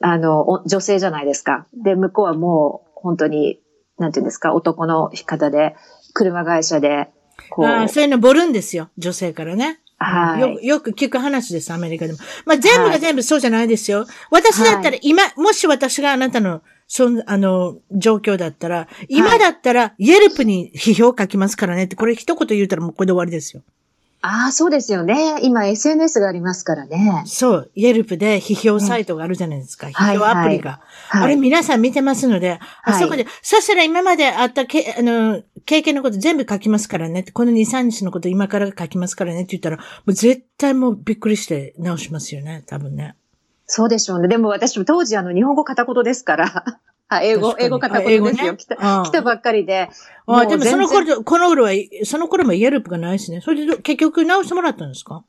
[0.00, 1.66] あの、お女性じゃないですか。
[1.74, 3.60] で、向こうはもう本当に、
[3.98, 5.76] なんていうんですか、男の方で、
[6.14, 7.10] 車会社で、
[7.50, 8.90] こう、ああそういうのボルんですよ。
[8.98, 9.80] 女性からね。
[10.00, 12.18] はいよく、よく聞く話です、アメリカでも。
[12.46, 14.06] まあ、全部が全部そうじゃないですよ。
[14.30, 23.62] 私だったら、今、もし私があなたの、そん、あの、状況だったら、今だったら、イェルプに批評書きますからねって、これ一言言うたらもうこれで終わりですよ。
[24.20, 25.38] ああ、そうですよね。
[25.42, 27.22] 今 SNS がありますからね。
[27.26, 29.86] そう、イェルプで批評サイトがあるじゃないですか。
[29.92, 30.80] はい批評アプリが。
[31.08, 31.22] はい。
[31.24, 37.22] あれ皆さん見てますので、あはいそこで、そしたら今まであったけ、あの、経験のこと全部書きますからね。
[37.22, 43.14] この2、3日のこと今から書きますからねって言ったら、もう絶対もうびっくりして直しますよね、多分ね。
[43.68, 44.28] そうでしょうね。
[44.28, 46.64] でも私も当時あの日本語片言ですから。
[47.10, 48.52] あ英語、英語片言ですよ。
[48.52, 49.88] ね来た来たばっかりで。
[50.26, 51.70] あでもその頃、この頃は、
[52.04, 53.40] その頃もイェルプがないしね。
[53.40, 55.22] それで結局直してもらったんですか？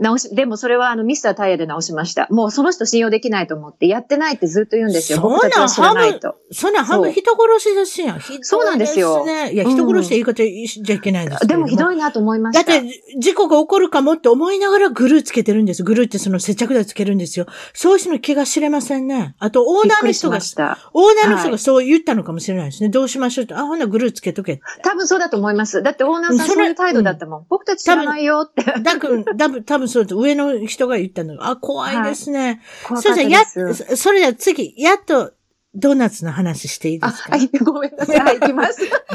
[0.00, 2.26] 直し、でもそれはあのミスタータイヤで直しました。
[2.30, 5.20] もうその人信用できないと思って、やってないってずっと言うんですよ。
[5.20, 6.36] そうなん僕たちは知らないと。
[6.52, 8.20] そんな半分人殺しですやん。
[8.42, 9.52] そうなんですよね。
[9.52, 12.64] いや、人殺して言い方しちゃいけないですけれでどもひどいなと思いました。
[12.64, 15.82] だって、事故が起こるかもって思いながらグルーつけてるんです。
[15.82, 17.46] グルーってその接着剤つけるんですよ。
[17.74, 19.34] そういう人の気が知れませんね。
[19.38, 20.78] あと、オーナーの人がしま、した。
[20.92, 22.88] オーナーの人がそう言ったのかもしれないですね。
[22.88, 23.54] どうしましょうって。
[23.54, 24.60] あ、ほんならグルーつけとけ。
[24.82, 25.82] 多分そうだと思います。
[25.82, 27.46] だってオーナーさんそういう態度だったもん。
[27.48, 28.64] 僕たち知らないよって。
[28.80, 30.14] だく、だぶ、多分そうです。
[30.14, 32.62] 上の人が言ったのが、あ、怖いですね。
[32.86, 33.96] 怖かったそれじゃ、や。
[33.96, 35.32] それじゃ次、やっと、
[35.74, 37.36] ドーナツの話していいであ、すか？
[37.36, 38.18] はい、ごめんなさい。
[38.18, 38.80] はい、行きます。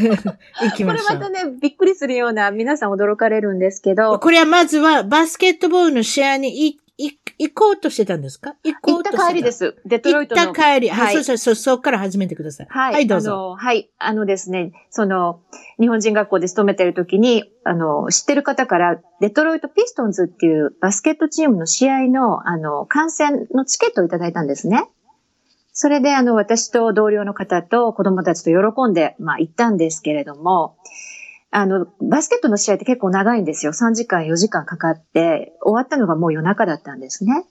[0.62, 1.20] 行きこましょう。
[1.20, 8.56] れまたね、びっくりするような、皆さん驚かれるんですけど、これはまずは、バスケットボールの試合にいい行こうとしてたんですか？
[8.64, 9.28] 行こ行ったうとしてた。
[9.28, 9.52] 帰りで。
[9.52, 9.76] す。
[9.86, 10.54] デトロ行っイトの。
[10.54, 10.90] た帰り。
[10.90, 11.06] はい。
[11.08, 12.68] はいそうそうそう、そこから始めてください。
[12.70, 13.56] はい、はい、どうぞ。
[13.58, 15.42] はい、あのですね、その、
[15.80, 24.86] 日本人学校で勤めてる時に、あの、知ってる方から、デトロイトピストンズっていうバスケットチームの試合の、あの、観戦のチケットをいただいたんですね。
[25.74, 30.78] それで、あの、私と同僚の方と子供たちと喜んで、まあ、行ったんですけれども、
[31.58, 33.72] あの、バスケットの試合って結構長いんですよ。
[33.72, 37.46] 3時間、4時間かかって、終わったのがもう夜中だったんですね。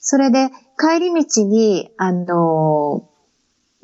[0.00, 0.48] それで、
[0.80, 3.06] 帰り道に、あの、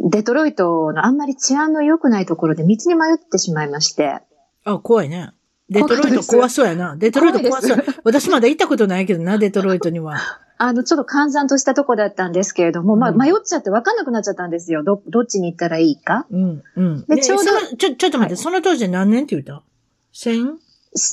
[0.00, 4.20] デトロイトのあんまり治安の良くないところで道に迷ってしまいまして、
[4.64, 5.32] あ、怖いね。
[5.68, 6.96] デトロイト怖そうやな。
[6.96, 7.84] デトロイト怖そう。
[8.04, 10.16] 私まだ行ったことないけどな、デトロイトには。
[10.58, 14.82] あの、ちょっと閑散としたとこだったんですけれども、まあ、うん迷っちゃって分かんなくなっちゃったんですよ。
[14.82, 16.26] ど、どっちに行ったらいいか？
[16.30, 17.04] うん、うん。
[17.06, 19.62] でちょうどちょ、ちょっと待って、その当時で何年って言った？
[20.12, 20.58] 千？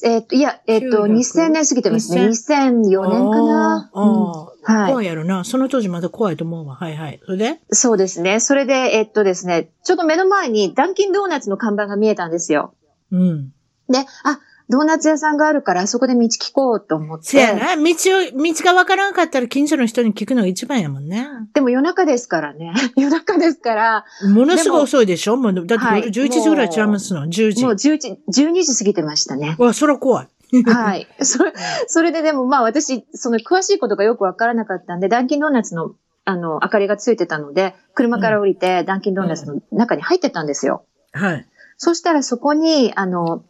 [0.04, 2.28] えっ、と、いや、えっ、と、900 2000年過ぎてますね。
[2.28, 3.92] 2004年かな？
[3.94, 5.44] はい怖いやろな。
[5.44, 6.76] その当時まだ怖いと思うわ。
[6.76, 7.20] はいはい。
[7.26, 7.60] それで？
[7.70, 8.40] そうですね。
[8.40, 12.74] それで、えっとですね、ちょっと目の前にダンキンドーナツの看板が見えたんですよ。
[13.12, 13.54] うん。
[13.90, 17.26] で、あ、ドーナツ屋さんがあるから、あそこで道聞こうと思って。
[17.26, 17.76] せやな。
[17.76, 21.28] 道を、道がわからんかったら近所の人に聞くのが一番やもんね。
[21.54, 22.74] でも夜中ですからね。
[22.98, 25.38] 夜中ですから、ものすごい遅いでしょ？
[25.38, 27.64] もう、だってはい夜11時ぐらいちゃいますの？10時。
[27.64, 29.56] もう11、12時過ぎてましたね。
[29.60, 30.28] わ、そら怖い。
[30.64, 31.08] はい。
[31.22, 31.54] それ、
[31.88, 35.92] それででもまあ私、その詳しいことがよくわからなかったんで、ダンキンドーナツの、
[36.24, 40.86] あの、明かりがついてたので、車から降りて、ダンキンドーナツの中に入ってったんですよ。
[41.12, 41.46] はい。
[41.78, 43.44] そしたらそこに、あの、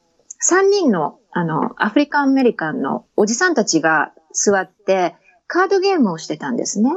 [0.50, 5.16] 3人の、あの、アフリカンアメリカンのおじさんたちが座って、
[5.48, 6.90] カードゲームをしてたんですね。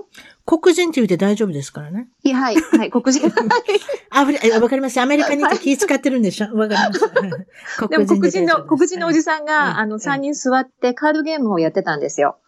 [0.47, 2.09] 黒人って言うて大丈夫ですからね。
[2.23, 3.29] いや、はい、はい、黒人。
[3.29, 4.99] わかります？
[5.01, 6.55] アメリカに行って気使ってるんでしょ？
[6.55, 7.89] わかります。
[7.89, 12.39] でも黒人の、黒人のおじささんが、うんあの、3人座ってカードゲームをやってたんですよ。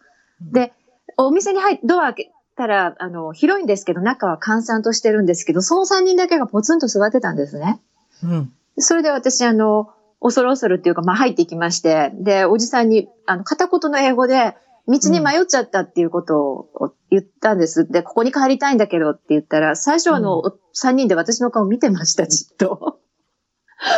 [0.41, 0.73] で、
[1.17, 7.79] お店に入って、ドア開けたら、あの、広いんですけど、中は閑散としてるんですけど、その3人だけがポツンと座ってたんですね。
[8.25, 8.29] ん。
[8.29, 8.53] うん。
[8.77, 14.55] それで私、あの、恐る恐るっていうか、まあ、入っていきまして、で、おじさんに、あの、片言の英語で、
[14.87, 17.87] 道に迷っちゃったっていうことを言ったんです。
[17.87, 22.99] で、ここに帰りたいんだけどって言ったら、最初あの、う3人で私の顔見てました、じっと。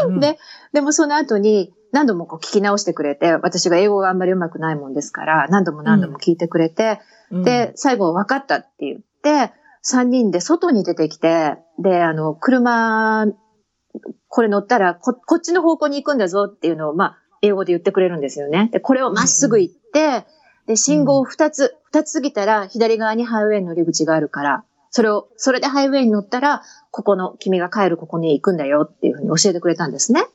[0.08, 0.20] うん。
[0.20, 0.38] で、
[0.72, 7.00] でもその後に何度もこう聞き直してくれて、私が英語があんまり上手くないもんですから、何度も何度も聞いてくれて、
[7.32, 7.44] うん。
[7.44, 9.54] で、最後分かったって言って、
[9.86, 13.26] 3人で外に出てきて、で、あの、車、
[14.28, 18.70] これ乗ったらこ、こっちの方向に行くんだぞっていうのを、まあ、英語で言ってくれるんですよね。
[18.72, 20.26] で、これをまっすぐ行って、
[20.66, 30.26] で、信号を2つ、2つ過ぎたら、左側にハイウェイの乗り口があるから、それを、それでハイウェイに乗ったら、ここの、君が帰るここに行くんだよっていうふうに教えてくれたんですね。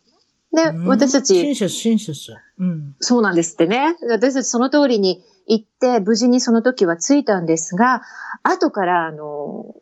[0.55, 2.33] で、うん私たち、親切、親切。
[2.59, 2.97] うん。
[3.01, 3.97] そうなんですってね。
[4.09, 8.03] 私たちその通りに行って、無事にその時は着いたんですが、
[8.43, 9.75] 後から、あの、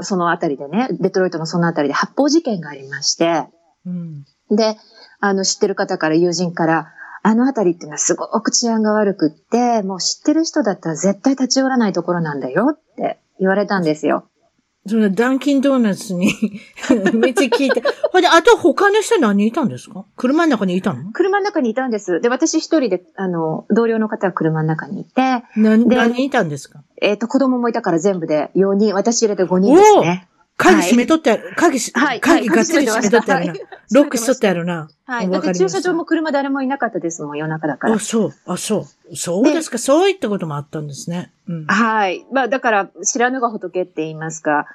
[0.00, 3.46] そそのあたりでね、デトロイトのそのあたりで発砲事件がありまして、
[3.86, 4.24] うん。
[4.56, 4.76] で、
[5.20, 14.28] あの、知ってる方から友人から、あのあたりっていうのはすごく治安が悪くって、もう知ってる人だったら絶対立ち寄らないところなんだよって言われたんですよ。
[14.86, 16.32] そのダンキンドーナツに
[16.88, 17.82] 道聞いて。
[18.10, 20.04] ほんで、あと他の人何人いたんですか？
[20.16, 21.12] 車の中にいたの？
[21.12, 22.20] 車の中にいたんです。
[22.20, 26.82] で、私一人で、あの、同僚の方は車の中にいて、何で何人いたんですか？
[27.02, 30.28] えっ、と、子供もいたから全部で4人、私入れて5人ですね。
[30.58, 33.52] 鍵閉めとってある、鍵し、はい鍵がっつり閉めとってあるな。
[33.52, 34.88] はいロックしとってあるな。
[35.06, 35.30] はい。
[35.30, 37.98] だわって駐車場も車誰もいなかったですもん、夜中だからあ、。
[37.98, 39.16] そう、あ、そう。
[39.16, 39.78] そうですか。
[39.78, 41.32] そういったこともあったんですね。
[41.48, 41.66] うん。
[41.66, 42.26] はい。
[42.30, 44.66] まあだから、知らぬが仏って言いますか、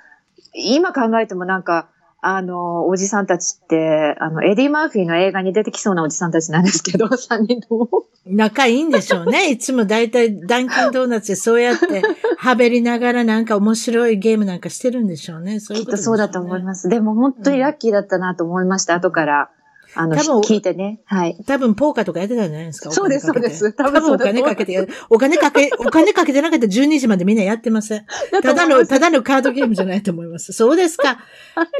[0.55, 1.89] 今考えてもなんか、
[2.25, 7.89] あの、おじさんたちって、あの、エディ・マーフィーの映画に出てきそうなおじさんたちなんですけど、 3人とも。
[8.25, 9.51] 仲いいんでしょうね。
[9.51, 12.01] いつもだいたいダンキンドーナツでそうやって、
[12.37, 15.59] はべりながらなんか面白いゲームなんかしてるんでしょうね。
[15.59, 16.87] そういきっうことでしょねとそううだと思います。
[16.87, 19.49] でも本当にラッキーだったなと思いました、後から。
[19.95, 21.01] あの、多分聞いてね。
[21.05, 21.37] はい。
[21.45, 22.91] 多分ポーカーとかやってたんじゃないですか。
[22.91, 28.05] そうですそうです多多分お金かけて、お金かけ、お金かけてなかったら12時までみんなやってません。
[28.41, 30.53] ただの、ただのカードゲームじゃないと思います。
[30.53, 31.19] そうですか。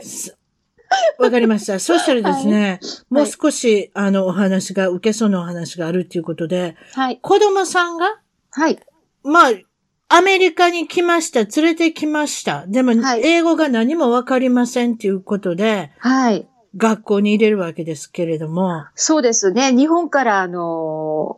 [0.01, 0.37] す
[1.17, 1.79] わかりました。
[1.79, 7.19] そしたらですね、もう少し、あの、お話が、受けそうなお話があるっていうことで、はい。
[7.21, 8.19] 子供さんが、
[8.51, 8.79] はい。
[9.23, 9.51] まあ、
[10.09, 11.43] アメリカに来ました。
[11.45, 12.65] 連れてきました。
[12.67, 16.47] でも、はい英語が何もわかりませんっていうことで、はい。
[16.75, 19.71] 学校に入れるわけですけれども、そうですね。
[19.71, 21.37] 日本から、あの、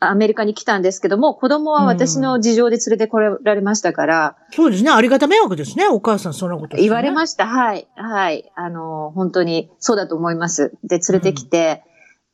[0.00, 4.90] アメリカに来たんですけども、子供は私の事情で連れてこられましたから、そうですね。
[4.90, 5.88] ありがた迷惑ですね。
[5.88, 7.46] お母さん、そんなこと、言われしました。
[7.46, 7.86] はい。
[7.96, 8.50] はい。
[8.54, 10.72] あの、本当にそうだと思います。
[10.84, 11.82] で、連れてきて、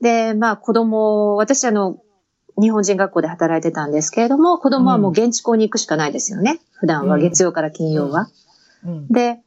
[0.01, 1.99] で、まあ子供、私あの、
[2.61, 6.61] 日本人学校で働いてたんですけれども、子供はもう現地校に行くしかないですよね。
[6.73, 8.29] 普段はうん月曜から金曜は。
[8.85, 9.09] うん。
[9.09, 9.41] で、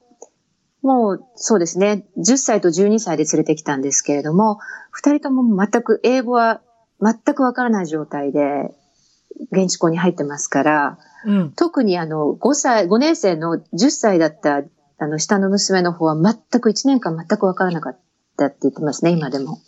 [0.82, 4.60] もうそうですね、10歳と12歳で連れてきたんですけれども、
[4.92, 6.62] 二人とも全く英語は
[7.02, 8.74] 全くわからない状態で
[9.52, 11.52] 現地校に入ってますから、うん。
[11.52, 14.64] 特にあの、5歳、5年生の10歳だった、
[14.98, 18.00] あの、下の娘の方は全く1年間全くわからなかっ
[18.38, 19.60] たって言ってますね、今でも。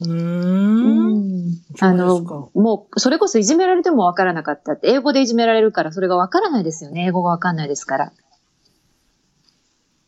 [0.00, 1.52] うーん。
[1.80, 2.20] あの
[2.54, 8.12] もう、それこそいじめられてもわからなかったって、英語でいじめられるから、それがわからないですよね、英語がわかんないですから。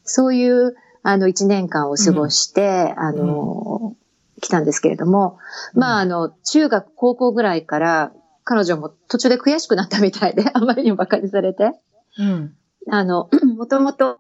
[0.05, 3.97] そういう、あの、1年間を過ごして、あの、
[4.41, 5.39] 来たんですけれども、
[5.75, 8.13] まあ、あの、中学、高校ぐらいから、
[8.45, 11.73] 彼女も途中で悔しくなったみたいで、 あまりにも馬鹿にされて。
[12.19, 12.55] うん。
[12.91, 14.19] あの、 もともと、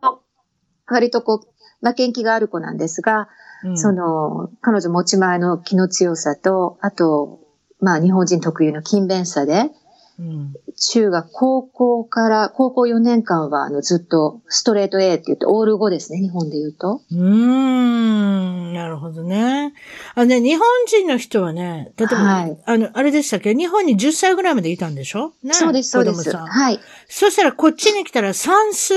[0.86, 3.28] 割とこう、負けん気がある子なんですが、
[3.64, 7.40] うんその、彼女持ち前の気の強さと、あと、
[7.80, 9.70] まあ日本人特有の勤勉さで、
[10.18, 10.54] うん。
[10.76, 17.00] 中学、高校から、高校4年間は、あの、ずっとストレート A って言って、オール5ですね、日本で言うと。
[17.10, 18.72] うーん。
[18.74, 19.72] なるほどね。
[20.14, 23.54] あのね、日本人の人はね、例えば、はいあの、あれでしたっけ？
[23.54, 25.32] 日本に10歳ぐらいまでいたんでしょ？
[25.42, 25.52] ね。
[25.54, 26.36] そうです、そうです。
[26.36, 26.80] はい。
[27.08, 28.94] そしたらこっちに来たら算数？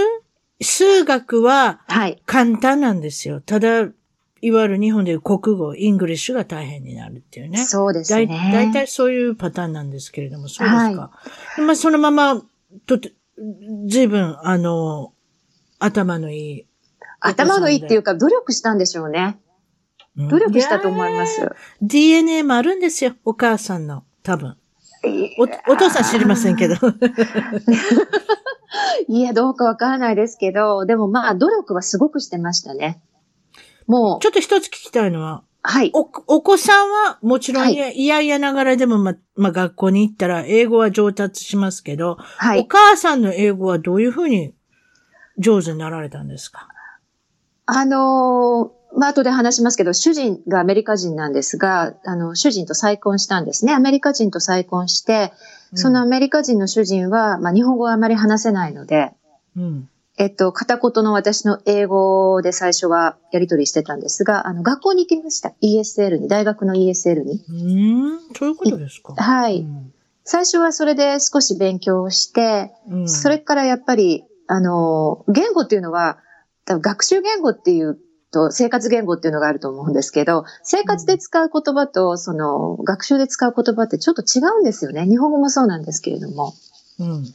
[0.61, 2.21] 数学ははい。
[2.25, 3.41] 簡単なんですよ。
[3.41, 3.87] ただ、
[4.41, 7.57] いわゆる日本でいう国語、 English が大変になるっていうね。
[7.57, 8.51] そうですだいね。
[8.53, 11.11] 大体そういうパターンなんですけれども、そうですか。
[11.59, 12.41] まあ、そのまま、
[12.85, 13.13] とて、
[13.87, 15.13] ずいぶん、あの、
[15.79, 16.65] 頭のいい。
[17.19, 19.37] 頭のいいっていうか、努力したんでしょうね。
[19.41, 19.47] うん
[20.17, 21.47] 努力したと思います。
[21.83, 24.57] DNA もあるんですよ、お母さんの、多分。
[25.37, 26.75] お、お父さん知りませんけど。
[29.07, 32.99] いや、どうかわからないですけど、でもまあ、努力はすごくしてましたね。
[33.87, 35.91] もう、ちょっと一つ聞きたいのは、はい。
[35.93, 42.65] お、お子さんはもちろんはいいや、いやいやながらでもま、まあ、学校に行ったら英語は上達しますけど、おはい。
[42.67, 44.53] 母さんの英語はどういうふうに
[45.37, 46.69] 上手になられたんですか？
[47.65, 53.73] あのーまあ、後で話しますけど、主人がアメリカ人なんですが、あの、主人と再婚したんですね。
[53.73, 55.33] アメリカ人と再婚して、
[55.75, 59.11] そのアメリカ人の主人は、まあ、日本語はあまり話せないので、
[59.57, 59.89] うん。
[60.19, 65.53] えっと、片言の私の英語で最初はやり取りしてたんですが、あの、学校に行きました。
[65.61, 67.43] ESL に、大学の ESL に。
[67.47, 69.13] うーん、そういうことですか？
[69.15, 69.61] はい。
[69.61, 69.93] うん
[70.29, 76.17] 最初はそれで少し勉強をして、うんそれからやっぱり、あの、言語っていうのは、
[76.65, 77.97] 多分学習言語っていう
[78.33, 85.05] と、生活言語っていうのがあると思うんですけど、生活で使う言葉と、その、学習で使う言葉ってちょっと違うんですよね。
[85.07, 86.53] 日本語もそうなんですけれども。
[86.99, 87.25] うん。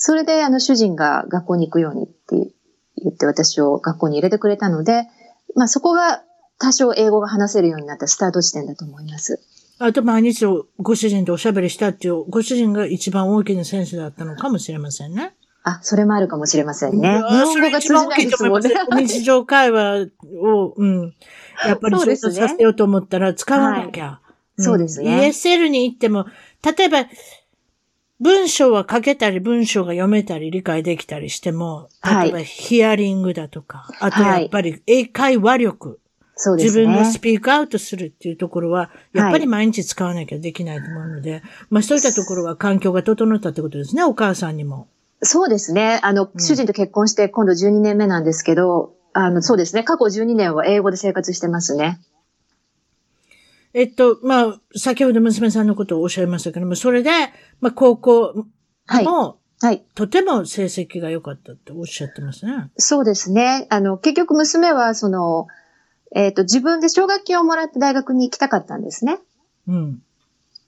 [0.00, 2.52] それで、あの、主人が学校に行くようにって
[2.96, 5.08] 言って私を学校に入れてくれたので、
[5.56, 6.22] まあそこが
[6.58, 9.40] 多少英語が話せるようになったスタート地点だと思います。
[9.80, 10.44] あと毎日
[10.78, 15.34] ご主人とおしゃべりしたっていう、ご主人が一番大きな選手だったのかもしれませんね。
[15.64, 17.20] あ、それもあるかもしれませんね。
[17.28, 18.70] 日本語が通じないですもんね。
[19.04, 20.08] 日常会話
[20.40, 21.14] を、うん。
[21.66, 24.10] やっぱり上そうですね達させようと思ったら使わなきゃ。
[24.10, 24.20] ん
[24.60, 26.26] そうですね ESL に行っても、
[26.64, 27.06] 例えば、
[28.20, 36.00] 文章は書けたり、文章が読めたり、理解できたりしても、はい例えばヒアリングだとか、あとやっぱり英会話力、
[36.34, 36.86] そうですね。
[36.86, 44.88] 自分がスピークアウトするっていうところは、やっぱり毎日使わなきゃできないと思うので、まあそういったところは環境が整ったってことですね、お母さんにも。
[45.22, 46.00] そうですね。
[46.02, 49.82] あの、うん主人と結婚して今度12年目なんですけど、あの、そうですね。
[49.82, 52.00] 過去12年は英語で生活してますね。
[53.74, 57.10] えっと、まあ、先ほど娘さんのことをおっしゃいましたけども、それで、
[57.60, 58.46] まあ、高校
[58.86, 59.04] はい。
[59.04, 59.84] も、はい。
[59.94, 62.70] とても成績が良かったっておっしゃってますね。
[62.76, 63.66] そうですね。
[63.70, 65.48] あの、結局娘は、その、
[66.14, 69.18] えっ、と、自分で奨学金をもらって大学に行きたかったんですね。
[69.66, 70.02] うん。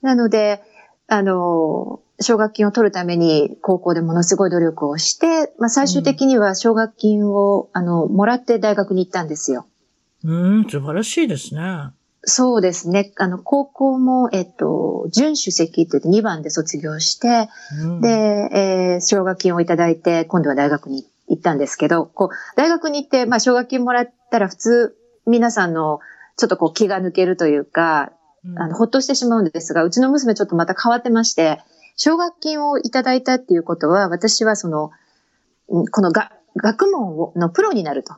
[0.01, 0.61] なので、
[1.07, 9.65] あの、奨学金を取るために高校でものすごい努力をして、まあ、最終的には奨学金を、あの、もらって大学に行ったんですよ。
[10.23, 11.61] うん、素晴らしいですね。
[12.23, 13.13] そうですね。
[13.17, 17.49] あの、高校も、えっと、準首席って言って2番で卒業して、
[17.83, 18.09] うん、で、
[18.53, 24.95] えー奨学金をいただいて、今度は大学に行ったんですけど、こう、大学に行って、まあ、奨学金もらったら普通、
[25.25, 25.99] 皆さんの、
[26.37, 28.11] ちょっとこう気が抜けるというか、
[28.45, 31.59] うんあの、ほっとしてしまうんですが、うちの娘ちょっとまた変わってまして、
[31.95, 34.91] 奨学金をいただいたっていうことは、私はその、
[35.69, 38.15] うんこのが学問をのプロになると。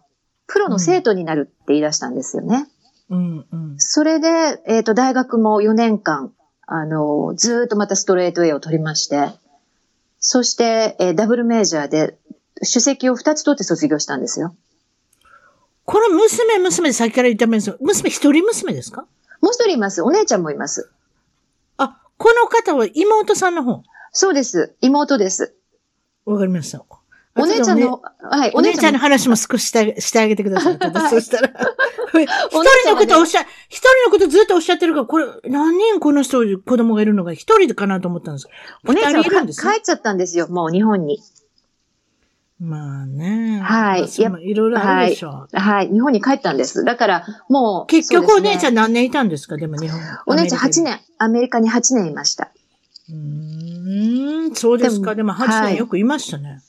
[0.47, 2.57] プロの生徒になるって言い出したんですよね。
[2.57, 2.67] うん、
[3.09, 3.45] うん。
[3.77, 6.33] それで、えっ、と、大学も4年間、
[6.65, 9.29] あの、ずーっとまたストレート A を取りまして、
[10.19, 12.17] そして、えーダブルメージャーで、
[12.59, 14.55] 首席を2つ取って卒業したんですよ。
[15.85, 17.75] この娘、娘で先から言ったんですよ。
[17.81, 19.01] 娘一人娘ですか？
[19.41, 20.01] もう一人います。
[20.01, 20.89] お姉ちゃんもいます。
[21.77, 23.83] あ、この方は妹さんの方？
[24.13, 24.75] そうです。
[24.79, 25.53] 妹です。
[26.25, 26.85] わかりました。
[27.35, 30.77] お姉ちゃんの、はい、お姉ちゃんのも話も少ししてしてあげてください。
[31.09, 31.49] そしたら。
[32.13, 32.27] 一
[32.85, 38.47] 人のことおっしゃ、一人のことずっとおっしゃってるから、これ、何人この人、子供がいるのが一人かなと思ったんです
[38.87, 40.47] お姉ちゃんいるんはですね帰っちゃったんですよ。
[40.47, 41.23] もう日本に。
[42.59, 43.59] まあね。
[43.61, 45.57] はいいろいろあるでしょう。
[45.57, 46.83] はい、日本に帰ったんです。
[46.83, 47.87] だから、もう。
[47.87, 49.57] 結局お姉ちゃん、ん何年いたんですか？
[49.57, 49.99] でも日本。
[50.27, 50.83] お姉ちゃん8アメリカに。
[50.83, 52.51] 年、アメリカに8年いました。
[53.09, 55.11] うーん、そうですか。
[55.11, 56.61] ででもも8はい年よくいましたね。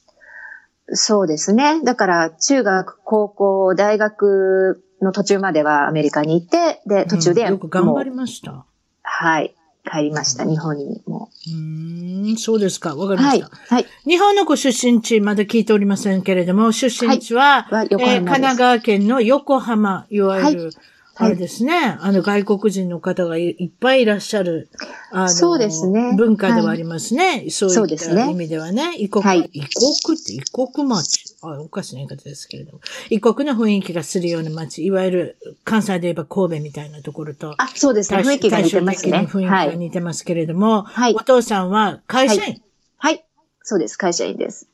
[0.89, 1.83] そうですね。
[1.83, 8.65] だから、中学、高校、大学の途中まではアメリカに行って、で、途中でうんよく頑張りました。
[9.03, 9.55] はい、
[9.91, 10.45] 帰りました。
[10.45, 12.95] 日本にもうーん、そうですか。
[12.97, 13.87] わかりました。、はい。
[14.07, 18.27] 日本のご出身地、まだ聞いておりませんけれども、出身地は、は横えー神。
[18.27, 20.73] 奈川県の横浜、いわゆる、はい
[21.17, 24.69] あれですね、あの外国人の方がいいっぱいいらっしゃる、
[25.13, 27.49] あの、そうですね文化ではありますね。
[27.51, 31.37] そういっそうですねた意味ではね、異国、はい異国って異国町。
[31.43, 32.81] あ、おかしな言い方ですけれども。
[33.11, 38.21] 異国の雰囲気がするような町、いわゆる関西で言えば神戸みたいなところと、あ、そうですね。
[38.21, 39.27] 雰囲気が似てますね。
[39.31, 39.69] 雰囲気はい。
[39.69, 42.61] が似てますけれども、はいお父さんは会社員、
[42.97, 43.25] はい。
[43.63, 43.97] そうです。
[43.97, 44.69] 会社員です。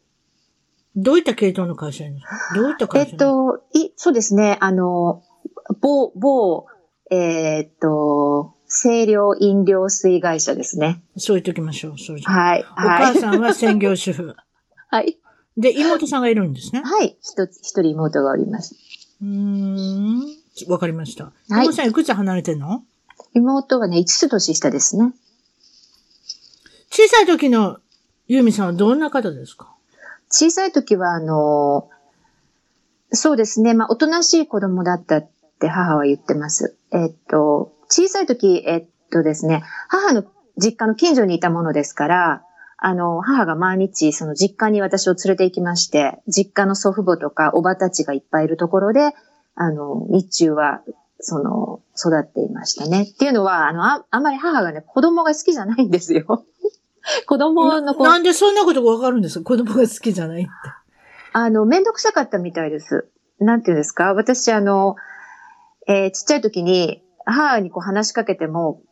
[0.97, 2.55] どういった系統の会社員ですか？
[2.55, 3.15] どういったえ会社員？
[3.17, 4.57] っと、い、そうですね。
[4.61, 5.23] あの、
[5.81, 6.67] 某、某、
[7.11, 11.03] えーっと、清涼飲料水会社ですね。
[11.17, 11.99] そう言っておきましょう。
[11.99, 12.61] そうはい。
[12.63, 13.19] お母はい。
[13.19, 14.35] さんは専業主婦。
[14.89, 15.19] はい。
[15.57, 16.83] で、妹さんがいるんですね。
[16.85, 17.17] はい。
[17.21, 18.75] 一つ、一人妹がおります。
[19.21, 20.21] うーん。
[20.69, 21.25] わかりました。
[21.25, 21.31] は
[21.63, 22.83] い妹さんいくつ離れてんの？
[23.35, 25.13] 妹はね、5つ年下ですね。
[26.91, 27.79] 小さい時の
[28.29, 29.75] ユーミさんはどんな方ですか？
[30.31, 31.89] 小さい時は、あの、
[33.13, 33.75] そうですね。
[33.75, 35.23] まあ、おとなしい子供だった
[35.61, 36.75] って母は言ってます。
[36.91, 40.25] えっと、小さい時、えっとですね、母の
[40.57, 42.43] 実家の近所にいたものですから、
[42.79, 49.13] あの、母が毎日、その実家に私を連れて行きまして、実家の祖父母とかおばたちがいっぱいいるところで、
[49.55, 50.81] あの、日中は、
[51.19, 53.03] その、育っていましたね。
[53.03, 56.25] っていうのは、あの、ああんまり母がね、子供が好きじゃないんですよ。
[57.27, 59.45] 子供の子、なんでそんなことがわかるんですか？
[59.45, 60.51] 子供が好きじゃないって。
[61.35, 63.07] あの、めんどくさかったみたいです。
[63.39, 64.15] なんていうんですか？
[64.15, 64.97] 私、あの、
[65.87, 68.83] えーちっちゃい時に、母にこう話しかけても、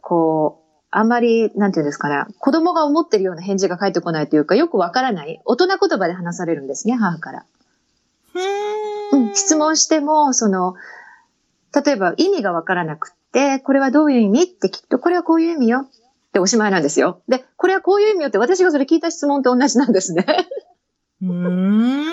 [0.00, 5.40] こう、あんまり、なんていうんですかね、子供が思ってるような返事が返ってこないというか、よくわからない。
[5.44, 7.44] 大人言葉で話されるんですね、母から。
[9.12, 10.74] うん、質問しても、その、
[11.84, 15.88] 例えば意味がわからなくって、これはどういう意味って聞くと、これはこういう意味よっ
[16.32, 17.22] ておしまいなんですよ。
[17.28, 20.26] で、これはこういう意味よって私がそれ聞いた質問と同じなんですね。
[21.22, 22.04] うーん。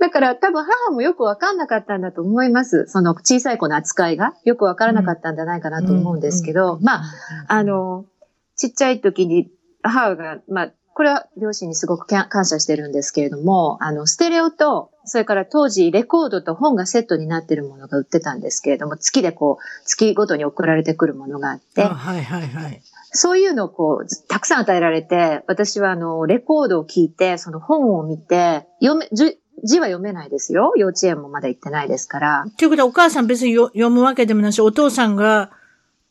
[0.00, 2.86] だから多分母もよくわかんなかったんだと思います。
[2.86, 7.02] その小さい子の扱いがよくわからなかったんじゃないかなと思うんですけど、まあ、
[7.48, 8.06] ああ、の、
[8.56, 9.50] ちっちゃい時に
[9.82, 22.82] 母が、まあ、これは両親にすごく感謝してるんですけれども、あの、ステレオと、それから当時レコードと本がセットになってるものが売ってたんですけれども、月でこう、月ごとに送られてくるものがあってあ、はいはいはい。
[23.12, 30.72] そういうのをこう、たくさん与えられて、私はあの、レコードを聞いて、その本を見て、読め、じ字は読めないですよ。
[30.76, 32.44] 幼稚園もまだ行ってないですから。
[32.56, 35.50] ということはお母さん別によ読むわけでもないし、お父さんが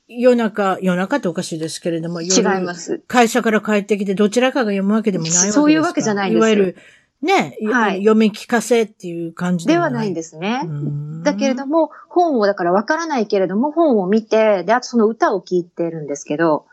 [0.07, 3.01] 夜中、夜中っておかしいですけれども、違い夜ます。
[3.07, 6.77] 会社から帰ってきてどちらかが読むわけでもないわけですかそういうわけじゃないですいわゆる、
[7.21, 10.61] ね、はい読み聞かせっていう感じではないんでですね。
[10.63, 16.70] すだけれども、本をだからわからないけれども、本を見て、で、あとその歌を聴いてるんですけど、まあ、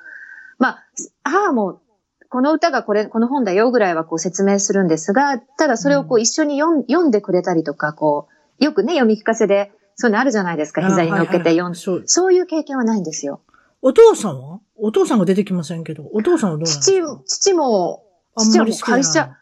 [1.24, 1.80] 母も、
[2.30, 8.28] この歌がこれ、この本だよぐらいはこう説明するんですが、ただそれをこう一緒に読ん読んでくれたりとか、こ
[8.60, 11.78] う、よくね、読み聞かせで、そういうのあるじゃないですか、膝に乗っけて読んで。
[11.78, 12.02] そう。
[12.06, 13.40] そういう経験はないんですよ。
[13.80, 14.60] お父さんは？
[14.76, 19.36] お父さんが出てきませんけど、お父さんはどうなんです父か、父も、あんまり好きじゃない父はもう会社、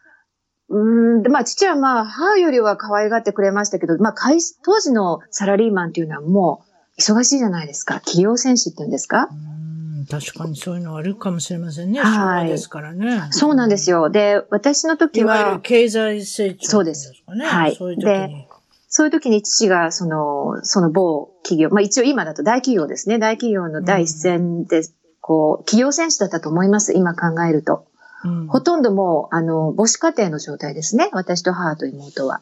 [0.68, 6.64] うーん、でまあ父はまあ母よりは可愛がってくれましたけど、まあ会社当時のサラリーマンっていうのはも
[6.96, 7.94] う忙しいじゃないですか。
[8.00, 9.24] 企業戦士っていうんですか？
[9.24, 9.34] う。
[9.34, 9.65] ーん
[10.10, 12.00] 確かにそういうのあるかもしれませんね。
[12.00, 13.28] はいですからね。
[13.30, 14.10] そうなんですよ。
[14.10, 17.12] で、私の時いわゆるは、経済成長、そうです。
[17.26, 18.46] はいそういう時でに。
[18.88, 23.18] そういう時に父が、その、その某企業、まあ一応今だと大企業ですね。
[23.18, 24.82] 大企業の第一線で、
[25.20, 26.94] こう、企業戦士だったと思います。
[26.94, 27.86] 今考えると。
[28.24, 31.10] うんほとんどもう、あの、母子家庭の状態ですね。
[31.12, 32.40] 私と母と妹は。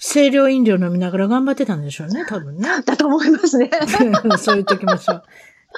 [0.00, 2.68] 清涼飲料飲みながら頑張ってたんでしょうね、多分ね。
[2.84, 3.70] だと思いますね。
[4.38, 5.22] そう言っときましょう。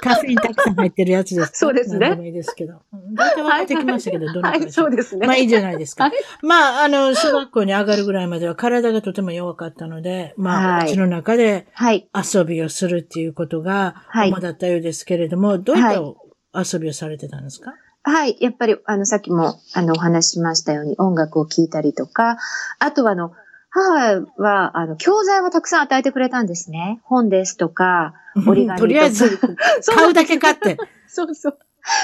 [0.01, 1.53] カフェインたくさん入ってるやつです。
[1.55, 2.82] そうですねいいですけど。
[2.92, 5.26] うん大体分かってきましたけど、どのくらいはい、そうですね。
[5.26, 6.12] まあいいじゃないですかはい。
[6.42, 12.09] まあ、あの、小学校に上がるぐらいまでは体がとても弱かったので、まあ、はいお家の中ではい。
[12.14, 16.14] 遊びをするっていうことが、はい主だったようですけれども、どういったは
[16.55, 18.36] 遊びをされてたんですか、はい。
[18.40, 22.36] やっぱり、あの、さっきも、あの、お話ししましたように、音楽を聴いたりとか、
[22.78, 23.32] あとは、あの、
[23.74, 27.00] 母は、あの、教材をたくさん与えてくれたんですね。
[27.02, 28.14] 本ですとか、
[28.46, 28.78] 折り紙とか。
[28.78, 29.36] とりあえず、
[29.80, 31.58] そう 買うだけ買って、そうそう。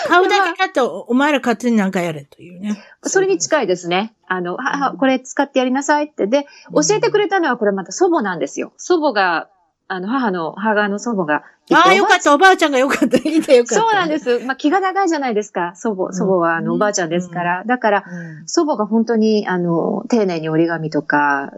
[0.09, 2.83] 買うだけ買って、おお前ら勝手になんかやれというね。
[3.03, 4.15] それに近いですね。
[4.27, 6.27] あの、母、これ使ってやりなさいって。
[6.27, 8.73] で、教えてくれたのはこれまた祖母なんですよ。
[8.77, 9.49] 祖母が、
[9.93, 11.43] あの、母の、母側の祖母が。
[11.73, 13.83] ああ、よかった、おばあちゃんがよかった、 いてよかった。
[13.83, 14.39] そうなんです。
[14.39, 15.73] まあ、気が長いじゃないですか。
[15.75, 17.65] 祖母、祖母は、あの、うんおばあちゃんですから。
[17.67, 21.55] だから、うん祖母が本当に、あの、丁寧に折り紙とか、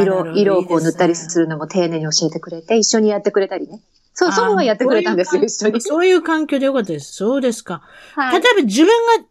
[0.00, 3.80] 色、色をこう塗ったりするのも丁寧に教えてくれて、一緒にやってくれたりね。
[4.14, 5.80] そう、祖母がやってくれたんですよ、一緒に。
[5.80, 7.14] そういう環境でよかったです。
[7.14, 7.82] そうですか。
[8.14, 9.24] はい例えば自分が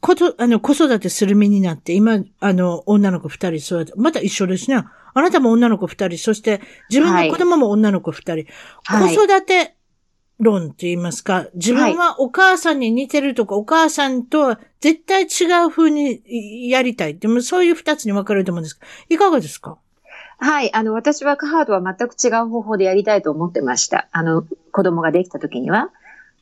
[0.00, 4.84] こと、あの、子育てする身になって、今、あの、女の子二人育て、また一緒ですね。
[5.18, 6.60] あなたも女の子二人、そして
[6.90, 8.46] 自分の子供も女の子二人。
[8.84, 9.74] はい子育て
[10.38, 17.16] 論って言いますか、自分はお母さんに似てるとか、お母さんとは絶対違う風にやりたい。
[17.16, 19.78] でもそういう二つに分かれると思うんですが、いかがですか？
[20.38, 20.74] はい。
[20.74, 24.08] あの、私は母とは全く違う方法でやりたいと思ってました。
[24.12, 25.88] あの、子供ができた時には。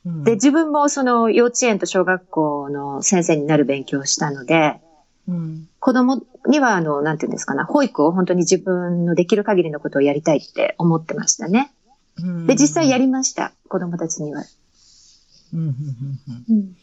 [0.05, 4.81] うんで、自分もその幼稚園と小学校の先生になる勉強をしたので、
[5.27, 11.71] うん子供には、あの、なんていうんですかね、保育を本当に自分のできる限りのことをやりたいって思ってましたね。
[12.17, 13.51] うんで、実際やりました。
[13.67, 14.43] 子供たちには。
[15.53, 16.75] うんうんうんうん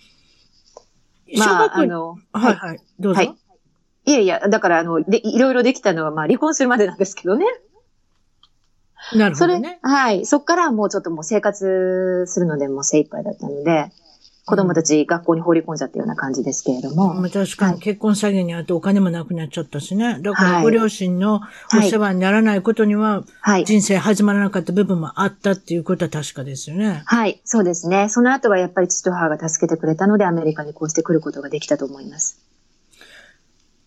[1.39, 2.81] まあ、あの、はいはい。
[3.01, 3.21] どうぞ。
[3.21, 3.35] はい
[4.05, 7.47] いやいや、だから、あの、で、いろいろできたのは、まあ、離婚するまでなんですけどね。
[9.11, 9.79] それ、なるほどね。
[9.83, 10.27] はい。
[10.27, 13.93] そっからはもうちょっともう生活するのでもう精一杯だったので、
[14.45, 17.15] 子供たち学校に放り込んじゃったような感じですけれども。
[17.15, 20.19] まあ、確かはいに結婚詐欺にあってお金もなくなっちゃったしね。
[20.21, 21.41] だからはいご両親の
[21.73, 23.65] お世話にならないことにははい。
[23.65, 27.03] 人生始まらなかった部分もあったっていうことは確かですよね。
[27.05, 27.41] はい。
[27.45, 28.09] そうですね。
[28.09, 32.41] その後はやっぱり父と母が助けてくれたので、アメリカにこうして来ることができたと思います。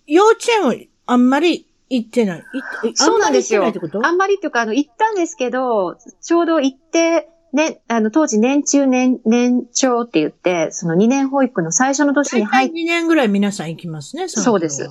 [0.08, 0.74] 幼稚園を
[1.06, 2.43] あんまり行ってない。
[2.84, 3.66] いそうなんですよ。
[4.03, 14.24] あんまりっていうか、あの、行ったんですけど、ちょうど行って、ね、あの、当時年中年、年長って言って、その2年保育の最初の年に入っ2年ぐらい皆さん行きますね。
[14.24, 14.89] のそうです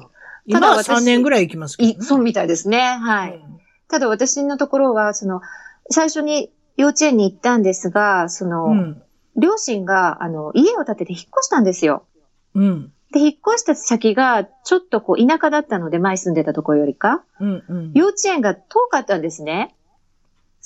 [0.50, 2.02] ただ私3年ぐらい行きますけど、い、ね。
[2.02, 2.78] そうみたいですね。
[2.78, 3.38] はい。
[3.88, 5.42] ただ私のところは、その、
[5.90, 9.02] 最初に幼稚園に行ったんですが、その、うん。
[9.36, 12.06] 両親が、あの、家を建てて引っ越したんですよ。
[12.54, 12.92] うん。
[13.12, 17.64] で、引っ越した先が、ちょっとこう、田舎だったので、前住んでたところよりか、うん。
[17.68, 17.92] うん。
[17.94, 19.74] 幼稚園が遠かったんですね。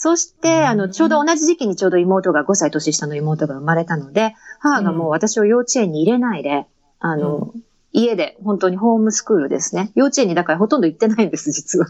[0.01, 6.67] そして、あの、うんちょうど同じ時期にちょうど妹が、5歳年下の妹が生まれたので、母がもう私を幼稚園に入れないで、
[7.01, 7.53] あの、
[7.93, 9.91] 家で、本当にホームスクールですね。
[9.97, 11.87] 幼稚園にだからほとんど行ってないんです、実は。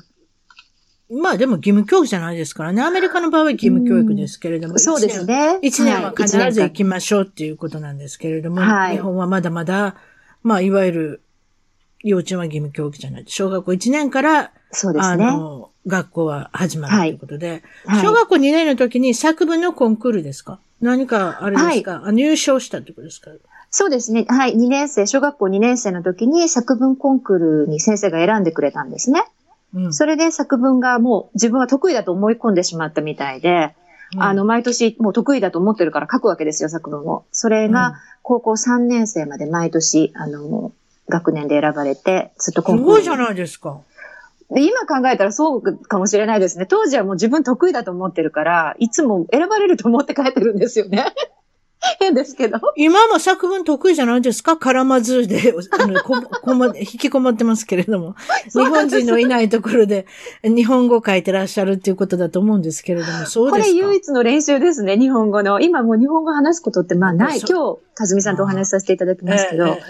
[1.10, 2.82] まあでも義務教育じゃないですからね。
[2.82, 4.78] アメリカの場合は義務教育ですけれども。
[4.78, 5.58] そうですね。
[5.60, 9.96] 一年は必ず行はいきましょうっていうことなんですけれども、はい日本はまだまだ、
[10.42, 11.22] まあ、いわゆる、
[12.04, 13.24] 幼稚園は義務教育じゃない。
[13.26, 15.26] 小学校1年から、あそうですね。
[15.26, 20.60] の、学校は始まるということで、はい小学校2年の時に作文のコンクールですか？
[20.80, 23.30] 何かあれですか、あ入賞したってことですか？
[23.70, 24.24] そうですね。
[24.28, 24.54] はい。
[24.54, 29.24] 2年生、小学校2年生の時に作文コンクールに先生が選んでくれたんですね。
[29.74, 29.92] うん。
[29.94, 33.74] それで作文がもう自分は得意だと思い込んでしまったみたいで、
[34.16, 37.24] あの、毎年もう得意だと思ってるから書くわけですよ、作文を。
[37.30, 40.72] それが、高校3年生まで毎年、あの、
[41.10, 43.80] 学年で選ばれて、ずっとすごいじゃないですか。
[44.50, 46.66] で、今考えたらそうかもしれないですね。
[46.66, 51.04] 当時はもう自分得意だと思ってるから、いつも選ばれると思って帰ってるんですよね。
[51.98, 52.58] 変ですけど。
[52.76, 54.52] 今も作文得意じゃないですか？
[54.54, 58.14] 絡まずで、あのこ こも、引きこもってますけれども。
[58.52, 60.06] 日本人のいないところで
[60.42, 65.60] 日本語書いてらっしゃるっていうことだと思うんですけれども、そうですかこれ唯一の練習ですね、日本語の。
[65.60, 67.40] 今もう日本語話すことってまあない。
[67.40, 69.82] そ今日、かずみさんとお話しさせていただきますけど、え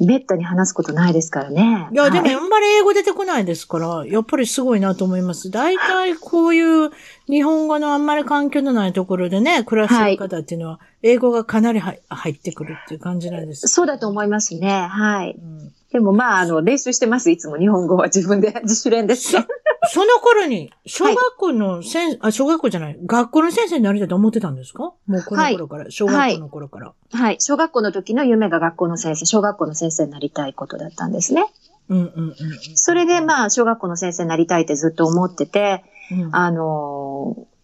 [0.00, 1.88] えめったに話すことないですからね。
[1.92, 5.50] いや、でもはいあんまり英語出てこないですから、やっぱりすごいなと思います。
[5.50, 6.90] 大体こういう
[7.28, 13.68] 日本語のあんまり環境のないところでね、暮らしてる方っていうのは、英語がかなり入入ってくるっていう感じなんです。
[13.68, 14.86] そうだと思いますね。
[14.88, 15.38] はい。
[15.38, 18.52] うんでもまあ、あの、練習してます、いつも日本語は自分で。
[18.64, 19.46] 自主練ですね。
[19.90, 24.82] その頃に、小学校の先、あ、小学校じゃない、学校の先生になりたいと思ってたんですか？
[24.82, 26.92] もうこの頃から、小学校の頃から。
[27.10, 27.38] はい。
[27.40, 31.46] 小学校の時の夢が学校の先生、小学校の先生になりたいことだったんですね。
[31.88, 32.34] うんうんうん
[32.74, 36.22] それでまあ、小学校の先生になりたいってずっと思ってて、うん。
[36.22, 37.58] うんあのー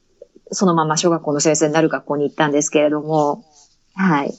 [0.55, 3.45] そのまま小学校の先生になる学校に行ったんですけれども、
[3.95, 4.35] はい。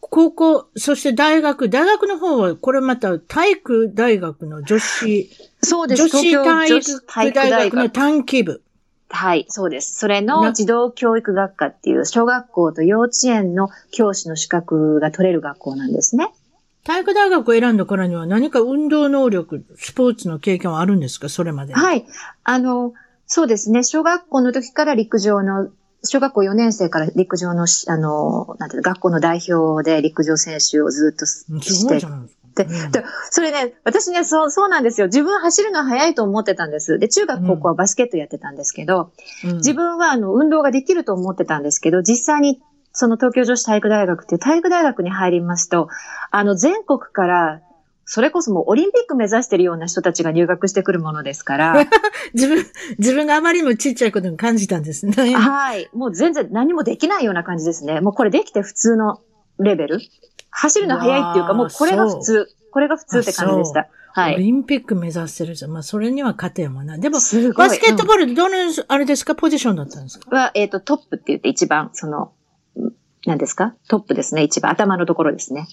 [0.00, 5.30] 高校、そして大学、大学の方は、これまた体育大学の女子、
[5.62, 6.08] そうです。
[6.08, 8.62] 女子体育大学の短期部。
[9.10, 9.98] はい、そうです。
[9.98, 16.30] それなの児童教育学科っていう小学校と幼稚園の教師の資格が取れる学校なんですね。
[16.88, 21.28] 体育大学を選んだからには何か運動能力、スポーツの経験はあるんですか？
[21.28, 21.72] それまで。
[21.72, 21.76] い。
[21.76, 22.06] はい。
[22.44, 22.94] あの、
[23.26, 23.84] そうですね。
[23.84, 25.68] 小学校の時から陸上の、
[26.02, 31.86] 小学校4年生から陸上のし、あの、なんていうの、学校の代表で陸上選手をずっとしてす
[32.56, 35.08] でそれね、私ね、そう、そうなんですよ。
[35.08, 36.98] 自分走るの早いと思ってたんです。
[36.98, 39.12] で、中学、高校はバスケットやってたんですけど、
[39.44, 42.62] うん自分はあの、運動ができると思ってたんですけど、実際に、
[42.98, 45.88] その東京女子体育大学っていう体育大学に入りますと、
[46.32, 47.60] あの、全国から、
[48.04, 51.86] それこそもうオリンピック目指してるような人たちが入学してくるものですから、
[52.34, 52.66] 自分、
[52.98, 55.12] 自分があまりにもちっちゃいことに感じたんですね。
[55.34, 55.88] はい。
[55.92, 58.00] もう全然何もできないような感じですね。
[58.00, 59.20] もうこれできて普通の
[59.60, 60.00] レベル
[60.50, 62.48] 走るの早いっていうか、もうこれが普通。
[62.72, 63.88] これが普通って感じでした。
[64.12, 64.34] はい。
[64.34, 65.70] オリンピック目指してるじゃん。
[65.70, 66.98] まあ、それには勝てんわな。
[66.98, 67.16] でも。
[67.16, 67.38] バス
[67.78, 68.56] ケットうんボール、どの、
[68.88, 69.34] あれですか？
[69.34, 70.34] ポジションだったんですか？
[70.34, 72.28] は、えっ、と、トップって言って一番、その、ん
[73.28, 73.74] 何ですか？
[73.88, 74.42] トップですね。
[74.42, 75.66] 一番頭のところですね。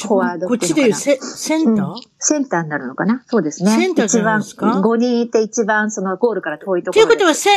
[0.00, 3.22] フォワードこっちでいうセセンター、うんセンターになるのかな？
[3.26, 3.70] そうですね。
[3.70, 4.66] センターじゃないですか？
[4.68, 7.50] 一番、5人いて一番そのゴールから遠いとということはせ、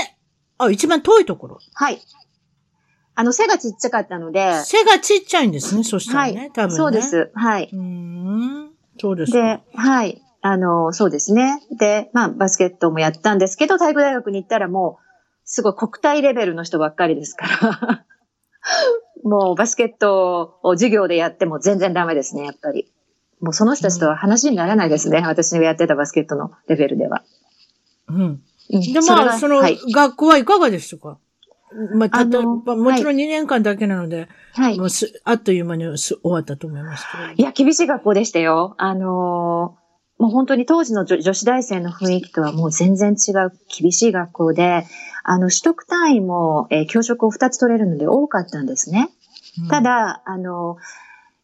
[0.58, 1.60] あ、一番遠いところ。
[1.74, 2.02] はい。
[3.18, 6.52] あの、背がちっちゃかったので、背がちっちゃいんですね、そしたはいらね。
[6.54, 6.76] 多分ね。
[6.76, 7.02] そうで。
[7.02, 7.32] す。
[7.34, 7.70] はい。
[7.72, 8.72] うーん。
[9.00, 9.38] そうですか。
[9.42, 10.22] で、はい。
[10.42, 11.62] あの、そうですね。
[11.80, 15.06] で、まあ、バスケットもやったんですけど、体育大学に行ったらもう、
[15.46, 18.06] すごい国体レベルの人ばっかりですから。
[19.24, 22.92] もう、バスケットを授業でやっても全然ダメですね、やっぱり。
[23.42, 25.22] もうその人たちとは話にならないですね。
[25.26, 27.24] 私がやってたバスケットのレベルでは。
[28.08, 28.22] うん。
[28.22, 28.42] うん
[28.82, 29.78] で、まあ、その、はい。
[29.92, 31.20] 学校はいかがでしたか？
[31.94, 34.86] まあ、たと、まあもちろん2年間だけなので、はいも。
[34.86, 37.34] うす、あっという間にす終わったと思いますけど。
[37.34, 38.76] いや、厳しい学校でしたよ。
[38.78, 39.85] あのー
[40.18, 44.86] もう本当に当時の女女子大生の雰囲気とはもう全然違う厳しい学校で、
[45.24, 49.10] あの、取得単位も、えー教職を2つ取れるので多かったんですね。
[49.64, 50.78] うんた、だ、あの、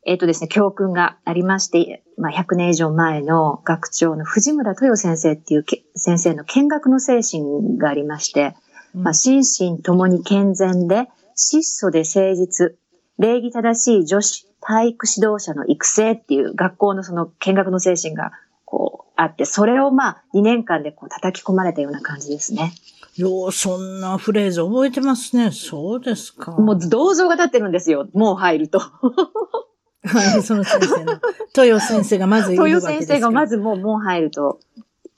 [0.06, 8.56] えっ、とですね、教訓がありまして、まあ、100年以上前の学長の藤村豊先生っていうけ先生の見学の精神がありまして、
[8.96, 12.76] うんまあ、心身ともに健全で、質素で誠実、
[13.20, 18.32] 礼儀正しい女子体育指導者の育成っていう学校のその見学の精神が
[18.72, 22.72] こうあって、それをまあ2年間でこう叩き込まれたような感じですね。
[23.18, 25.52] よう、そんなフレーズ覚えてますね。
[25.52, 26.52] そうですか。
[26.52, 28.08] もう銅像が立ってるんですよ。
[28.14, 28.80] もう入ると。
[28.80, 31.20] はい、その先生の。
[31.54, 34.60] 豊先生がまずいるわけです豊先生がまず、ずもうもう入ると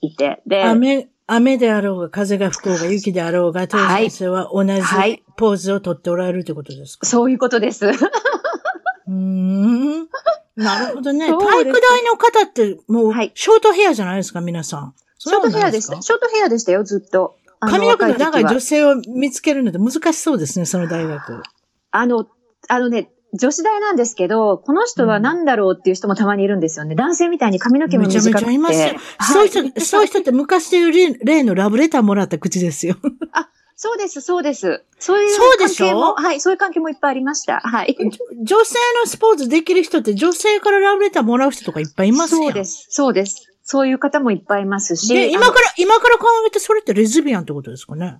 [0.01, 0.41] いて。
[0.47, 7.05] で、雨、雨であろうが、風が吹こうが、雪であろうが、豊先生は同じはいポーズをとっておられるということですか？
[7.05, 7.85] そういうことです。
[9.07, 10.07] うーん。
[10.55, 11.27] なるほどね。
[11.27, 14.93] 体育大の方って、もう、はいショートヘアじゃないですか、皆さん。
[15.17, 16.01] ショートヘアでした。
[16.01, 17.35] ショートヘアでしたよ、ずっと。
[17.59, 21.41] 髪の毛の長い女性を見つけるので難しそうですね、その大学。
[21.91, 22.27] あの、
[22.67, 26.93] あのね、女子大なんですけど、この人は何だろうっていう人もたまにいるんですよね。
[26.93, 28.45] 男性みたいに髪の毛もめちゃ短くて。
[28.45, 28.87] めちゃいますよ。
[28.87, 32.95] はいそういう人、そういう人って昔でいう例例のラブレターもらった口ですよ。
[33.75, 34.83] そうです、そうです。
[34.99, 37.59] そういう関係も、はい、そういう関係もいっぱいありました。
[37.59, 37.97] はい。
[38.41, 42.43] 女性のスポーツできる人って女性からラブレターもらう人とかいっぱいいますよ。
[42.43, 43.53] そうです、そうです。
[43.63, 45.13] そういう方もいっぱいいますし。
[45.13, 48.19] で、今から、今から考えてそれってレズビアンってことですかね？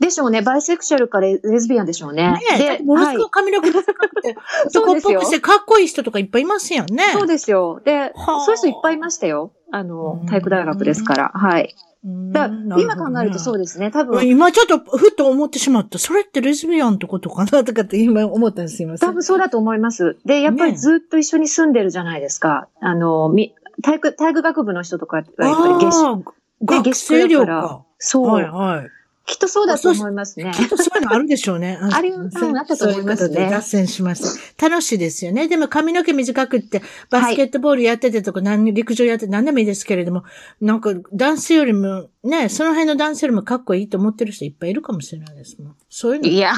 [0.00, 0.42] でしょうね。
[0.42, 2.30] バイセクシャルかレレズビアンでしょうね。
[2.30, 7.02] ねえ、だってものすごく髪の毛短くて、 男っぽくしてかっこいい人とかいっぱいいますよね。
[7.12, 7.80] そうですよ。
[7.84, 9.52] で、はあそういう人いっぱいいましたよ。
[9.72, 11.30] あのうん、体育大学ですから。
[11.34, 11.74] はい。
[12.04, 12.46] だ
[12.78, 13.90] 今考えるとそうでですね。
[13.90, 15.98] 多分、今ちょっとふっと思ってしまった。
[15.98, 18.96] それってレズビアンってことかなとかって今思ったんですよ。
[18.98, 20.16] 多分そうだと思います。
[20.24, 22.68] で、やっぱりねずっと一緒に住んでるじゃないですか。
[22.80, 26.18] あの、み体育、体育学部の人とかはやっぱり月ああ、
[26.64, 27.84] 学生寮か。
[27.98, 28.97] そう、はいはい。
[29.28, 30.50] きっとそうだと思いますね。
[30.54, 31.78] きっとそういうのあるでしょうね。
[31.92, 34.68] ありうんあったと思いますねそういうことで脱線しました。
[34.70, 35.48] 楽しいですよね。
[35.48, 40.24] でも髪の毛短くって、バスケットボールやっててとか、何陸上やってて何でもいいですけれども、
[40.62, 45.76] なんか男性よりも、ね、その辺の男性よりもかっこいいと思ってる人いっぱいいるかもしれないですもん。
[45.90, 46.28] そういうの。
[46.28, 46.54] いや。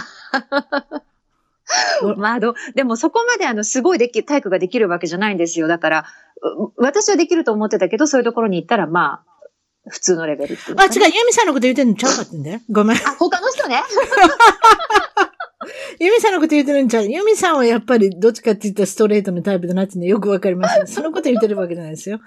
[2.16, 5.66] まあ、ど、でもそこまであの、すごいでき、体育ができるわけじゃないんですよ。
[5.66, 6.04] だから、
[6.42, 9.29] う私はできると思ってたけど、そういうところに行ったら、まあ、
[9.88, 12.60] 普通のレベルっていうあ、違う、かね、ユミさんのこと言ってんのちゃうかったんだよ。
[12.70, 12.96] ごめん。
[12.98, 13.82] あ、他の人ね。
[16.02, 17.06] ユミさんのこと言ってるんちゃう？
[17.06, 20.86] ユミさんはやっぱりどっちかって言ったらストレートのタイプだなっていうのよくわかります。
[20.94, 22.20] そのこと言ってるわけじゃないですよ。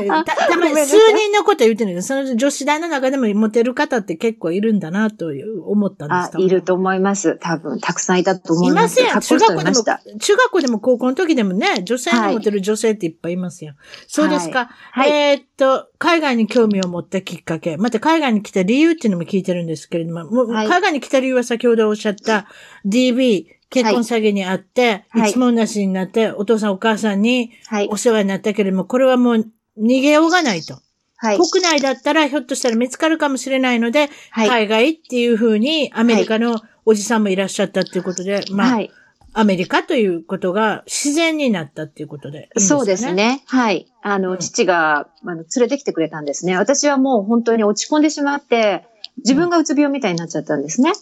[0.00, 2.08] え ーた、たまに数人のこと言ってるんです。
[2.08, 7.38] その女子大の中でもモテる方って結構いるんだなという思ったんであす、いると思います。
[7.40, 8.80] 多分、たくさんいたと思いま。
[8.80, 9.84] いますいい人中学校でも
[10.18, 13.74] 中学校でも高校の時でもね、女性にモテる女性っていっぱいいますよ。
[14.08, 14.70] そうですか。
[14.90, 22.48] はいえーっと、海外に興味を持ったきっかけ、また海外に来た理由っていうのも聞いてるんですけれども、もうはい海外に来た理由は先ほどおっしゃった
[23.12, 27.96] DV、結婚詐欺にあって、はい一文なしになって、お父さんお母さんにはいお。
[27.96, 29.46] 世話になったけれども、これはもう
[29.78, 30.78] 逃げようがないと。
[31.16, 31.38] はい。
[31.38, 34.48] 国内だったらひょっとしたら見つかるかもしれないので、はい。
[34.48, 38.90] 海外っていうふうにアメリカのおじさんもいらっしゃったっていうことで、まあ、はい。
[39.36, 43.12] アメリカということが自然になったっていうことでいいんですかそうです。
[43.12, 43.42] ね。
[43.46, 43.86] はい。
[44.02, 46.56] あの、うん父が、あの、連れてきてくれたんですね。
[46.56, 48.86] 私はもう本当に落ち込んでしまって、
[49.18, 50.92] 自分がうつ病みたいになっちゃったんですね。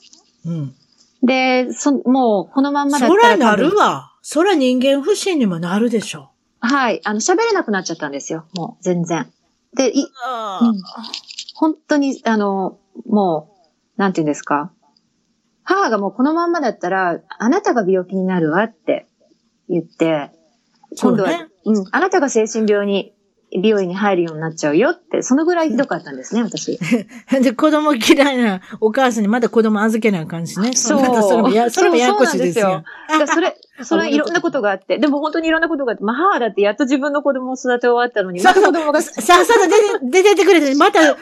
[0.47, 0.75] うん。
[1.23, 4.12] で、そ、もう、このまんまだったそらなら多分るわ。
[4.23, 6.31] そら人間不信にもなるでしょ。
[6.61, 7.01] はい。
[7.05, 8.47] あの、喋れなくなっちゃったんですよ。
[8.55, 9.31] もう、全然。
[9.77, 10.81] で、い、あうん
[11.55, 13.55] 本当に、あの、も
[13.97, 14.73] う、なんて言うんですか。
[15.64, 19.07] 母がもうこのまんまだったら、あなたが病気になるわって
[19.68, 20.31] 言って、
[21.01, 23.12] 今度は、そうねうん、あなたが精神病に、
[23.61, 26.79] 美容院に入るようになっちゃうよって、そのぐらいひどかったんですね、 私。
[27.31, 30.73] で、子供嫌いなお母さんにまだ子供預けなあかんしね。
[30.75, 32.85] そうそれもや、それもややこしいですよ。
[33.33, 39.69] それ、それ はいろんなことがあって、でも本当にいろんなことがあって、まあ母だってやっと自分の子供を育て終わったのに、また子供が、さあさあ
[40.01, 41.17] 出て、出てってくれて、また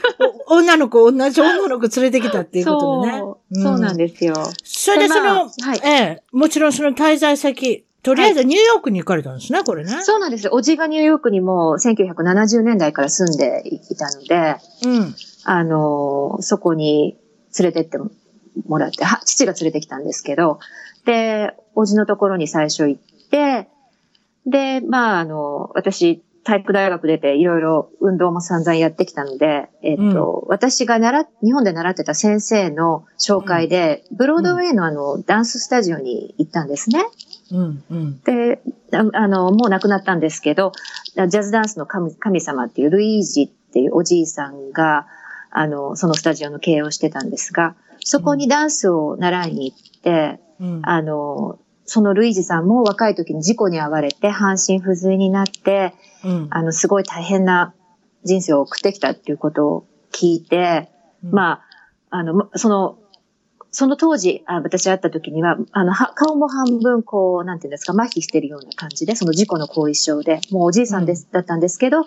[0.47, 3.19] お女の子、同じ女の子連れてきたっていうことでね。
[3.19, 4.35] そう、そうなんでですよ。
[4.65, 4.85] す。
[4.85, 10.03] それでその、はいええ、もちろんその滞在先、とりあえずニューヨークに行かれたんですね、これね。
[10.03, 10.53] そうなんですよ。
[10.55, 15.15] おじがニューヨークにも1970年代から住んでいたので、うん。
[15.45, 17.19] あのーそこに
[17.59, 17.99] 連れてって
[18.67, 20.61] もらって、は父が連れてきたんですけど、
[21.05, 23.69] で、おじのところに最初行って、
[24.47, 37.05] で、まあ、あの、私、体育大学出ていろいろ運動も散々やってきたので、えっと、私が習っ、日本で習ってた先生の紹介で、ブロードウェイのあの、ダンススタジオに行ったんですね。
[37.53, 38.21] うん、うん。
[38.21, 40.73] で、ああの、もう亡くなったんですけど、
[41.15, 45.07] ジャズダンスの神神様っていうルイージっていうおじいさんが、
[45.51, 50.81] あの、そのスタジオの経営をしてたんですが、そこにダンスを習いに行って、うん。
[50.83, 55.95] あの、そのルイージさんも若い時に事故に遭われて半身不随になって、
[56.25, 56.47] うん。
[56.51, 57.75] あの、すごい大変な
[58.25, 60.89] 人生を送ってきたっていうことを聞いて、
[61.23, 61.63] ま
[62.11, 62.99] あ、あの、まその、
[63.73, 72.05] その当時、あ私会った時には、あの、は顔も半分こう、なんていうんですか、麻痺してるような感じで、その事故の後遺症で、もうおじいさんです、だったんですけど、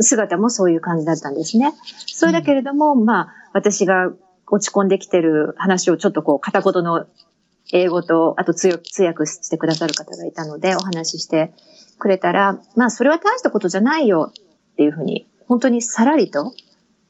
[0.00, 1.72] 姿もそういう感じだったんですね。
[2.06, 4.12] それだけれども、まあ、私が
[4.46, 7.06] 落ち込んできてる話をちょっとこう、片言の
[7.72, 11.52] 英語と、あと通訳通訳してくださる方がいたので、お話しして
[11.98, 16.52] くれたら、まあ、それは大したことじゃないよっていうふうに、本当にさらりと、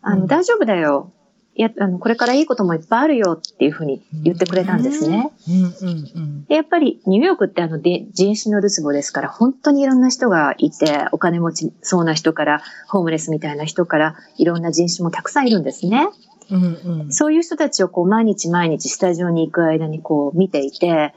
[0.02, 1.12] あの、うん大丈夫だよ。
[1.58, 5.32] いや、あの、これからいいこともいっぱいあるよっていうふうに言ってくれたんですね。
[5.48, 5.72] うん、うん、
[6.14, 6.44] うん。
[6.44, 16.08] でやっぱりニューヨークってあので人種のるつぼですから本当にいろんな人がいてお金持ちそうな人からホームレスみたいな人からいろんな人種もたくさんいるんですね。
[16.48, 17.12] うん、うん。
[17.12, 21.12] そういう人たちをこう毎日毎日スタジオに行く間にこう見ていて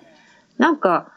[0.58, 1.12] なんか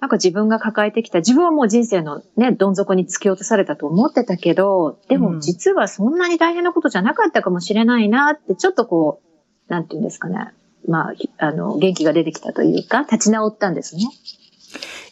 [0.00, 9.20] なんか自分が抱えてきた自分はもう人生のねどん底に突き落とされたと思ってたけどでうんも実はそんなに大変なことじゃなかったかもしれないなってちょっとこ
[9.68, 10.52] うなんていうんですかね
[10.88, 14.02] まあ、ひあの、元気が出てきたというか、立ち直ったんですね。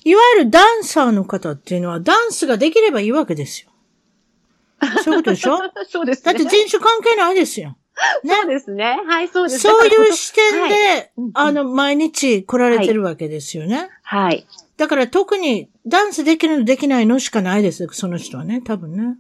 [0.05, 3.71] いわゆるダンサーの方っていうのは、ダンスができればいいわけですよ。
[5.05, 5.59] そういうことでしょ？
[5.89, 7.77] そうですだって人種関係ないですよ。
[8.25, 9.01] そうですね。
[9.07, 9.61] はい、そうです。
[9.61, 13.89] そういう視点で、はいあの、毎日来られてるわけですよね。
[14.03, 14.47] はい。
[14.77, 19.17] だから特にダンスできるのできないのしかないですその人はね、多分ね。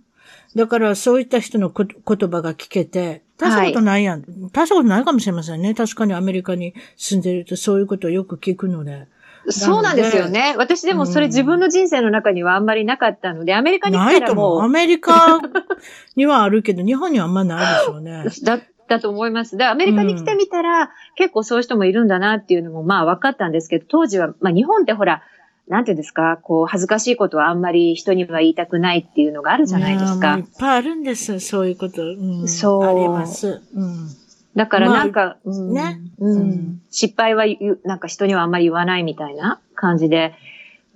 [0.54, 4.22] だからそういった人のこ言葉が聞けて、大したことないやん。
[4.52, 5.74] 大したことないかもしれませんね。
[5.74, 9.06] 確かにアメリカに住んでるとそういうことをよく聞くので。
[9.48, 10.54] そうなんですよね。
[10.58, 14.64] 私でもそれ自分の人生の中にはあんまりなかったので、アメリカに来ないとたらも思う。
[14.64, 15.40] アメリカ
[16.16, 18.24] にはあるけど、日本にはあんまないでしょうね。
[18.26, 19.56] う、だだと思います。
[19.56, 25.22] で、アメリカに来てみたら、結構そういう人もいるんだなっていうのもまあ分かったんですけど、当時は、まあ日本ってほら、
[25.68, 30.28] なんていうんですか、こう、恥ずかしいことはあんまり人には言いたくないっていうのがあるじゃないですか。
[30.28, 30.46] やもういっ。
[30.58, 32.02] ぱいあるんです、そういうこと。
[32.02, 32.84] うん、そう。
[32.84, 33.62] あります。
[33.74, 34.08] うん。
[34.54, 35.72] だからなんか、まうん。
[35.72, 36.00] ね。
[36.18, 40.34] ううんん、失敗は言うなんか人にはあんまり言わないみたいな感じで、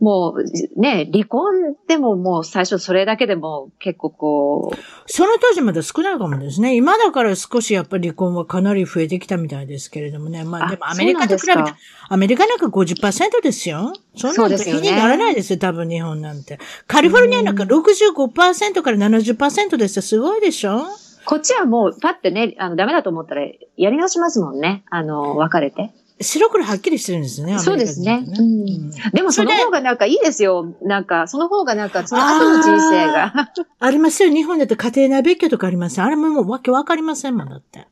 [0.01, 4.77] もうね、離婚でももう最初それだけでも結構こう、
[5.07, 6.75] その当時まだ少ないかもですね。
[6.75, 10.43] 今だから少しやっぱり離婚はかなり増えてきたみたいですけれどもね。
[10.43, 11.75] まああでもアメリカと比べて
[12.09, 13.93] アメリカなんか50%ですよ。
[14.17, 16.59] そんなそうですよねの比にならないですよ、多分日本なんて。
[16.87, 20.03] カリフォルニアなんか65%から70%ですよ。
[20.03, 20.81] すごいでしょ？
[21.27, 23.43] こっちはもうパッてね、あの、ダメだと思ったら
[23.77, 24.83] やり直しますもんね。
[24.89, 25.93] あの、別れて。
[26.23, 27.59] 白黒はっきりしてるんですね。
[27.59, 30.75] そうですねうんでもその方がなんかいいですよ。
[30.83, 33.33] なんか、その方がなんか、その後の人生が。
[33.81, 34.31] ありますよ。
[34.31, 37.89] 日本だと家庭内別居とかありますよあれももうわけわかりませんもんだって。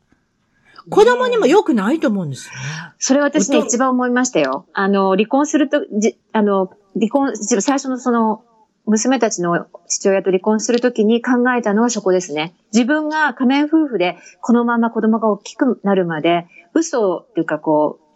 [0.90, 2.58] 子供にも良くないと思うんですよね。
[2.98, 4.66] それ私ね、一番思いましたよ。
[4.72, 8.42] あの、離婚すると、じあの、離婚、最初のその、
[8.86, 12.54] 娘たちの父親と離婚するときに考えたのはそこですね。
[12.72, 18.07] 自分が仮面夫婦でこのまま子供が大きくなるまで、嘘っていうかこう、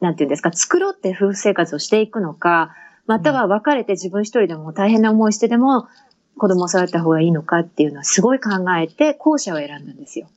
[0.00, 2.74] なんていうんですか、作ろうって夫婦生活をしていくのか、
[3.06, 5.88] または別れて自分一人でも大変な思いしてでも
[6.36, 10.28] 子供を育てた方がいいのかっていうのはすごい考えて後者を選んだんですよ。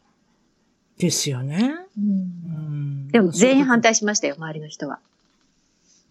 [0.98, 1.76] ですよね。
[1.98, 5.00] うんでも全員反対しましたよ、周りの人は。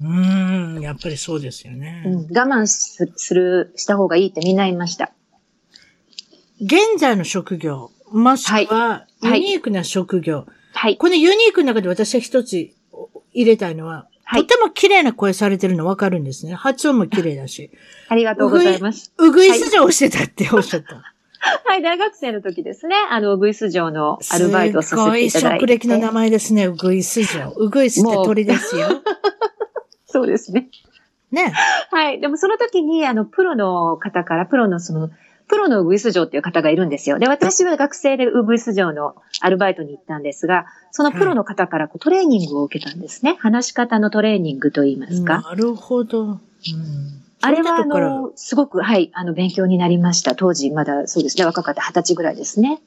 [0.01, 2.03] うーん、やっぱりそうですよね。
[2.07, 5.13] うん、我慢すする、した方がいいってみんな言いました。
[6.61, 10.47] 現在の職業、もしくはユはいニークな職業。
[10.75, 10.97] はい。
[10.97, 12.71] このユニークの中で私は一つ
[13.41, 16.55] 入れたいのは、はいとても綺麗な声されてるのわかるんですね。
[16.55, 17.71] 発音も綺麗だし。
[18.11, 19.11] ありがとうございます。
[19.17, 21.03] うぐいす嬢をしてたっておっしゃった。
[21.65, 25.31] はい、大学生の時ですね、あの、ウグイス城のアルバイトをさせていただいて。
[25.31, 26.67] すごい職歴の名前ですね。
[26.67, 27.55] うぐいす嬢。
[27.57, 28.89] うぐいすって鳥ですよ。
[30.05, 30.69] そうですね。
[31.31, 31.53] ね。
[31.91, 32.21] はい。
[32.21, 35.11] でもその時に、あの、プロの方から、プロのその、
[35.49, 37.19] プロのウグイス城っていう方がいるんですよ。
[37.19, 43.37] で、私は学生でウグイス城のアルバイトに行ったんですが、そのプロの方からこうトレーニングを受けたんですね。
[43.41, 45.43] 話し方のトレーニングと言いますか。
[45.43, 46.23] なるほど。
[46.23, 46.39] うん、
[47.41, 50.35] あれは、あの、すごく、はい、あの、勉強になりました。
[50.35, 52.81] 当時、まだ、そうですね、若かった二十歳ぐらいですね。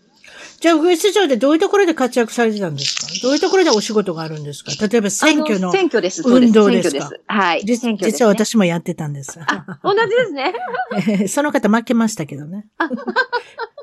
[0.62, 3.08] じゃあ、ウグイス嬢でどういうところで活躍されてたんですか？
[3.24, 4.72] どういうところでお仕事があるんですか？
[4.88, 5.72] 例えば選挙のあ。
[5.72, 6.22] 選挙です。
[6.24, 7.10] 運動ですか？
[7.28, 7.64] はい。
[7.66, 8.12] 実選挙です、ね。
[8.12, 9.40] 実は私もやってたんです。
[9.84, 11.28] 同じですね。
[11.28, 12.68] その方負けましたけどね。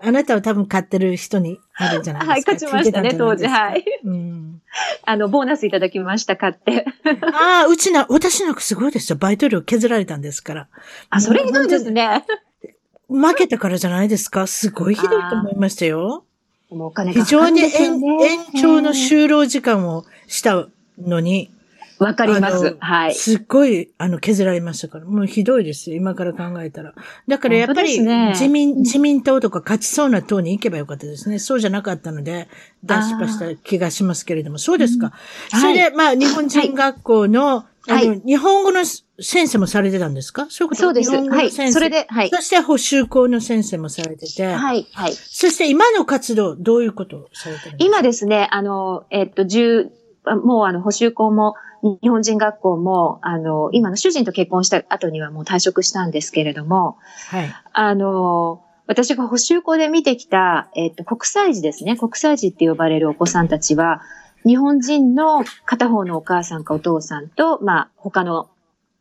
[0.01, 2.53] あなたは多分買ってる人にあるんじゃないはい、ですか。
[2.53, 3.49] 勝ちましたね、当時。
[3.49, 3.81] はい。
[3.81, 3.85] い。
[4.05, 4.63] うん、
[5.05, 6.87] あの、ボーナスいただきました、買って。
[7.33, 9.19] ああ、うちな、私なんかすごいですよ。
[9.19, 10.69] バイト料削られたんですから。
[11.11, 12.25] あ、それひどいですね。
[13.09, 14.47] 負けたからじゃないですか？
[14.47, 16.25] すごいひどいと思いましたよ。
[16.71, 17.71] お金が非常に延
[18.61, 21.51] 長の就労時間をしたのに、
[21.99, 22.77] わかります。
[22.79, 23.15] はい。
[23.15, 25.05] すっごい、あの、削られましたから。
[25.05, 25.97] もうひどいですよ。
[25.97, 26.95] 今から考えたら。
[27.27, 31.41] だからやっぱり、ね自民、自民党とか勝ちそうな党に行けばよかったですね。
[31.41, 32.49] そうじゃなかったので、
[32.85, 34.59] 脱失敗した気がしますけれども。
[34.59, 35.13] そうですか。
[35.53, 37.65] うんそれで、まあ、日本人学校の、
[37.95, 38.85] はい日本語の
[39.21, 40.47] 先生もされてたんですか？
[40.51, 40.83] そういうこと？
[40.83, 41.11] そうです。
[41.11, 41.51] はい。
[41.51, 42.31] それで、はい。
[42.31, 44.47] そして補修校の先生もされてて。
[44.47, 45.13] はい、はい。
[45.13, 47.97] そして今の活動、どういうことをされてるんですか？
[47.97, 49.91] 今ですね、あの、えっと、十、
[50.25, 51.55] あもうあの、補修校も、
[52.03, 56.97] 日本人学校も、あの、今の主人と結婚した後にはもう退職したんですけれども、
[57.31, 57.55] はい。
[57.73, 61.97] あの、私が補修校で見てきた、えっと、国際児ですね。
[61.97, 64.01] 国際児って呼ばれるお子さんたちは、
[64.49, 68.49] 日本人の片方のお母さんかお父さんと、まあ、他の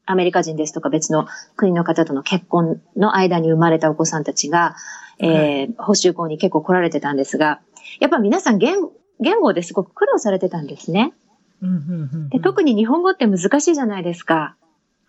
[0.05, 1.25] アメリカ人ですとか別の
[1.55, 4.75] 国の方との結婚の間に生まれたお子さんたちが、
[5.19, 7.61] えー補修校に結構来られてたんですが、
[8.01, 8.75] やっぱ皆さん言
[9.21, 11.13] 言語ですごく苦労されてたんですね。
[11.61, 11.75] うんうん
[12.13, 14.57] うんで特に日本語って難しいじゃないですか。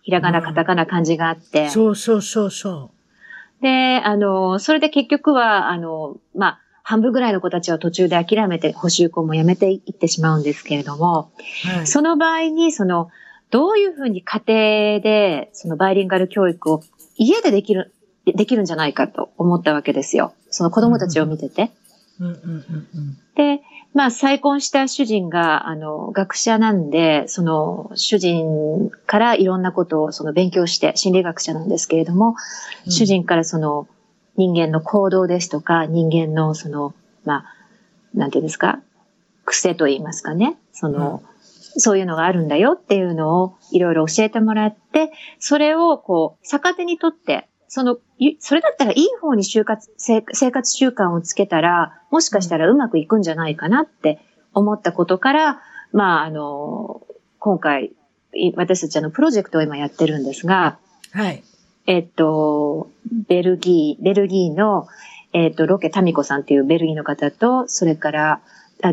[0.01, 1.69] ひらがな、カタカナ、漢字があって。
[1.69, 2.91] そうそうそうそ
[3.61, 6.59] で、あの、それで結局は、あの、まあ、
[6.89, 11.31] 半分ぐらいの子たちは途中で諦めて補修校もやめていってしまうんですけれども、
[11.67, 11.67] う。
[11.67, 11.87] はい。
[11.87, 13.11] その場合に、その、
[13.51, 16.81] どういうふうに家庭で、そのバイリンガル教育を
[17.15, 17.93] 家でできる、
[18.25, 20.33] でできるんじゃないかと思ったわけですよ。
[20.49, 21.69] その子供たちを見てて。
[23.35, 23.61] で、
[23.93, 32.35] まあ、再婚した主人が、あの、学者なんで、その、主人からいろんなことをその勉強して、心理学者なんですけれども、
[32.87, 33.87] うん、主人からその、
[34.39, 37.55] 人間の行動ですとか、人間のその、まあ、
[38.13, 38.79] なんていうんですか、
[39.43, 41.21] 癖と言いますかね、その、
[41.75, 47.97] うん、そういうのがあるんだよっていうのをいろいろ教えてもらって、それをこう、逆手にとって、その、
[48.39, 54.19] それだったらいい方に就活生活習慣をつけたら、もしかしたらうまくいくんじゃないかなって
[54.53, 55.61] 思ったことから、
[55.91, 57.01] まあ、あの、
[57.39, 57.91] 今回、
[58.55, 60.79] 私たちあの、プロジェクトを今やってるんですが、
[61.11, 61.43] はい。
[61.89, 62.91] えっと、
[63.27, 64.87] ベルギー、ベルギーの、
[65.33, 68.41] えっと、ロケタミコさんっていうベルギーの方と、それから、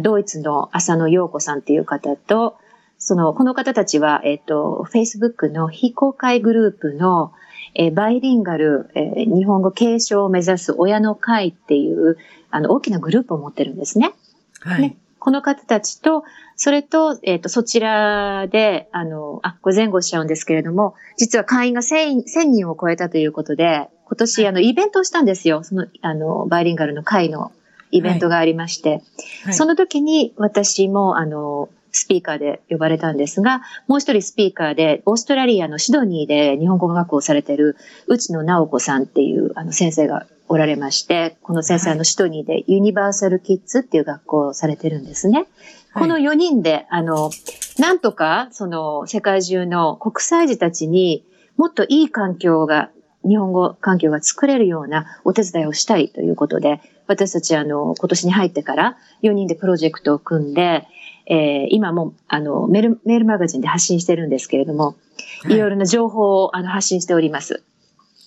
[0.00, 2.56] ドイツの浅野陽子さんっていう方と、
[2.96, 7.32] その、この方たちは、えっと、Facebook の非公開グループの、
[7.74, 12.16] えー、バイリンガル、えー、日本語継承を目指す親の会っていう、
[12.50, 14.14] あの、大きなグループを持ってるんですね。
[14.60, 14.80] はい。
[14.80, 16.24] ね、この方たちと、
[16.56, 25.62] それと、えっ、ー、と、そちらで、あの、あ、これ前後しちゃうんですけれども、実は会員が1000 1000人を超えたということで、今年、あの、イベントをしたんですよ。
[25.62, 27.52] その、あの、バイリンガルの会の
[27.90, 29.00] イベントがありまして、はい。
[29.44, 37.76] はい、その時に私も、あの、スピーカーで呼ばれたんですが、もう一人スピーカーで、オーストラリアのシドニーで日本語学校をされている
[38.06, 45.46] 内野直子さんっていうあの先生がおられまして、この先生、あのシドニーでユニバーサルキッズっていう学校をされてるんですね。
[45.94, 47.30] この4人で、あの、
[47.78, 51.24] なんとか、その世界中の国際児たちに
[51.56, 52.90] もっといい環境が
[53.26, 60.86] 日本語環境が作れるようなお手伝いをしたいということで、私たちあの、今年に入ってから4人でプロジェクトを組んで、
[61.26, 64.96] えー、今も、あの、メール、メールマガジンで発信してるんですけれども、
[65.42, 67.64] はい、いろいろな情報をあの発信しております。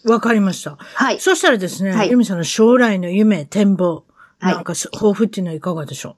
[0.06, 0.78] わかりました。
[0.80, 1.20] はい。
[1.20, 4.06] そしたらですね、はい、ユミさんの将来の夢、展望、
[4.40, 6.16] なんか抱負っていうのはいかがでしょう？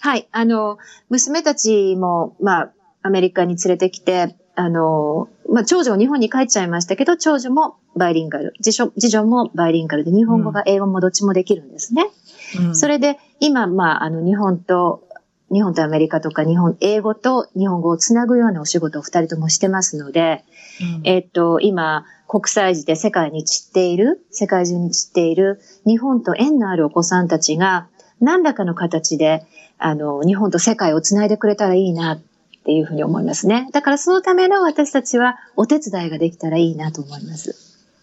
[0.00, 0.28] はい。
[0.30, 0.78] あの、
[1.10, 2.72] 娘たちも、まあ、
[3.02, 12.06] アメリカに連れてきて、あの、まあ、長女は日本に帰っちゃいましたけど、長女もバイリンガル、次女次女もバイリンガルで、日本語が英語もどっちもできるんですね。
[12.60, 15.06] うん、それで、今、まあ、あの、日本と
[15.52, 20.44] 日本とアメリカとか日本、英語と日本語をつなぐようなお仕事を二人ともしてますので、
[20.80, 27.88] うん、えっと、今、国際時で世界に散っている、世界中に散っている日本と縁のあるお子さんたちが
[28.20, 29.46] 何らかの形で、
[29.78, 32.20] あの、日本と世界をつないでくれたらいいなっ
[32.64, 33.68] ていうふうに思いますね。
[33.72, 37.54] だからそのための私たちはお手伝いができたらいいなと思います。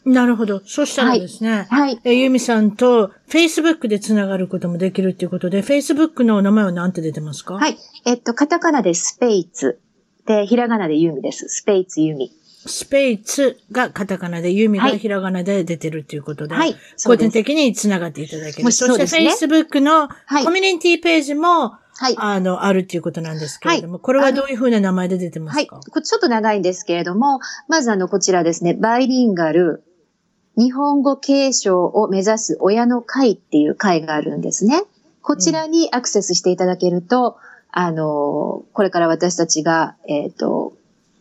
[0.05, 0.61] なるほど。
[0.65, 1.99] そしたらですね、はい。
[2.03, 7.53] えユミさんと Facebook でつながることもできるっていうことで、Facebook の名前は何て出てますか？
[7.55, 7.77] はい。
[8.05, 9.79] えっと、カタカナでスペイツ。
[10.25, 11.47] で、ひらがなでユミです。
[11.49, 12.33] スペイツユミ。
[12.65, 16.75] スペイツがカタカナで、ユミがひらがなで出てるっていうことで、はい。
[17.05, 18.71] 個人的につながっていただける。
[18.71, 20.07] そして Facebook の
[20.43, 22.15] コミュニティページも、はい。
[22.17, 25.75] あの、あるっていうことなんですけれども、はい、これはどういうふうな名前で出てますか？
[25.75, 25.91] はい。
[25.91, 29.83] こちょっと長いんですけれども、まずあの、こちらですね、バイリンガル、
[30.57, 34.81] 日本語継承を目指す親の会っていう会があるんですね。
[35.21, 37.35] こちらにアクセスしていただけると、うん、
[37.71, 40.72] あの、これから私たちが、えっ、ー、と、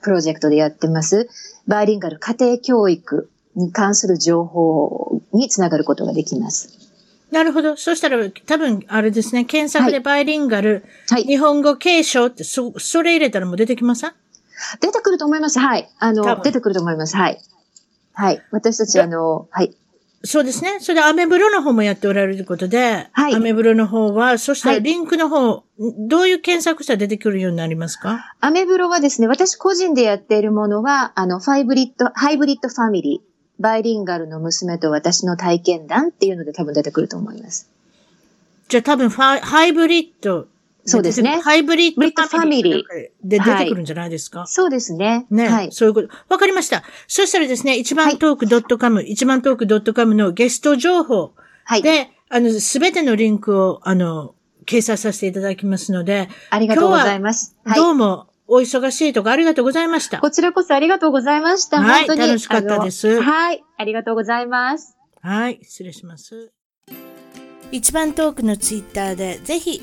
[0.02, 1.28] プロジェクトでやってます、
[1.66, 6.78] バイリンガル家庭教育に関する情報につながることができます。
[7.30, 7.76] なるほど。
[7.76, 14.04] そしたら、多分、あれですね、検索でバイリンガル、はい、日本語継承って、そ、それ入れたらもう出てきます？
[14.80, 15.58] 出てくると思います。
[15.58, 15.88] はい。
[15.98, 17.16] あの、出てくると思います。
[17.16, 17.38] はい。
[18.12, 18.42] はい。
[18.50, 19.74] 私たち、あの、はい。
[20.24, 20.78] そうですね。
[20.80, 23.34] それで、アメブロの方もやっておられることで、はい。
[23.34, 28.34] アメブロの方は、そしたらリンクの方、はい、どういう検索したら出てくるようになりますか？
[28.40, 37.68] アメブロはですね、私個人でやっているものは、あの、ファイブリッド、ハイブリッドファミリー、バイリンガルの娘と私の体験談っていうので多分出てくると思います。
[38.68, 40.48] じゃあ多分ハイブリッド
[40.84, 41.40] そうですね。
[41.40, 42.84] ハイブリッドファミリー
[43.22, 45.26] で出てくるんじゃないですか、はい、そうですね。
[45.30, 45.72] ね、はい。
[45.72, 46.08] そういうこと。
[46.28, 46.82] わかりました。
[47.06, 51.32] そしたらですね、一番トーク .com、はい、一番トーク .com のゲスト情報
[51.82, 54.34] で、はい、あの、すべてのリンクを、あの、
[54.66, 57.56] 掲載させていただきますので、ありがとうございます。
[57.64, 60.18] はい、どうも、お忙しいとこありがとうございました。
[60.18, 61.80] こちらこそありがとうございました。
[61.80, 63.20] はい、本当に楽しかったです。
[63.20, 64.96] はい、ありがとうございます。
[65.20, 66.50] はい、失礼します。
[67.70, 69.82] 一番トークのツイッターでぜひ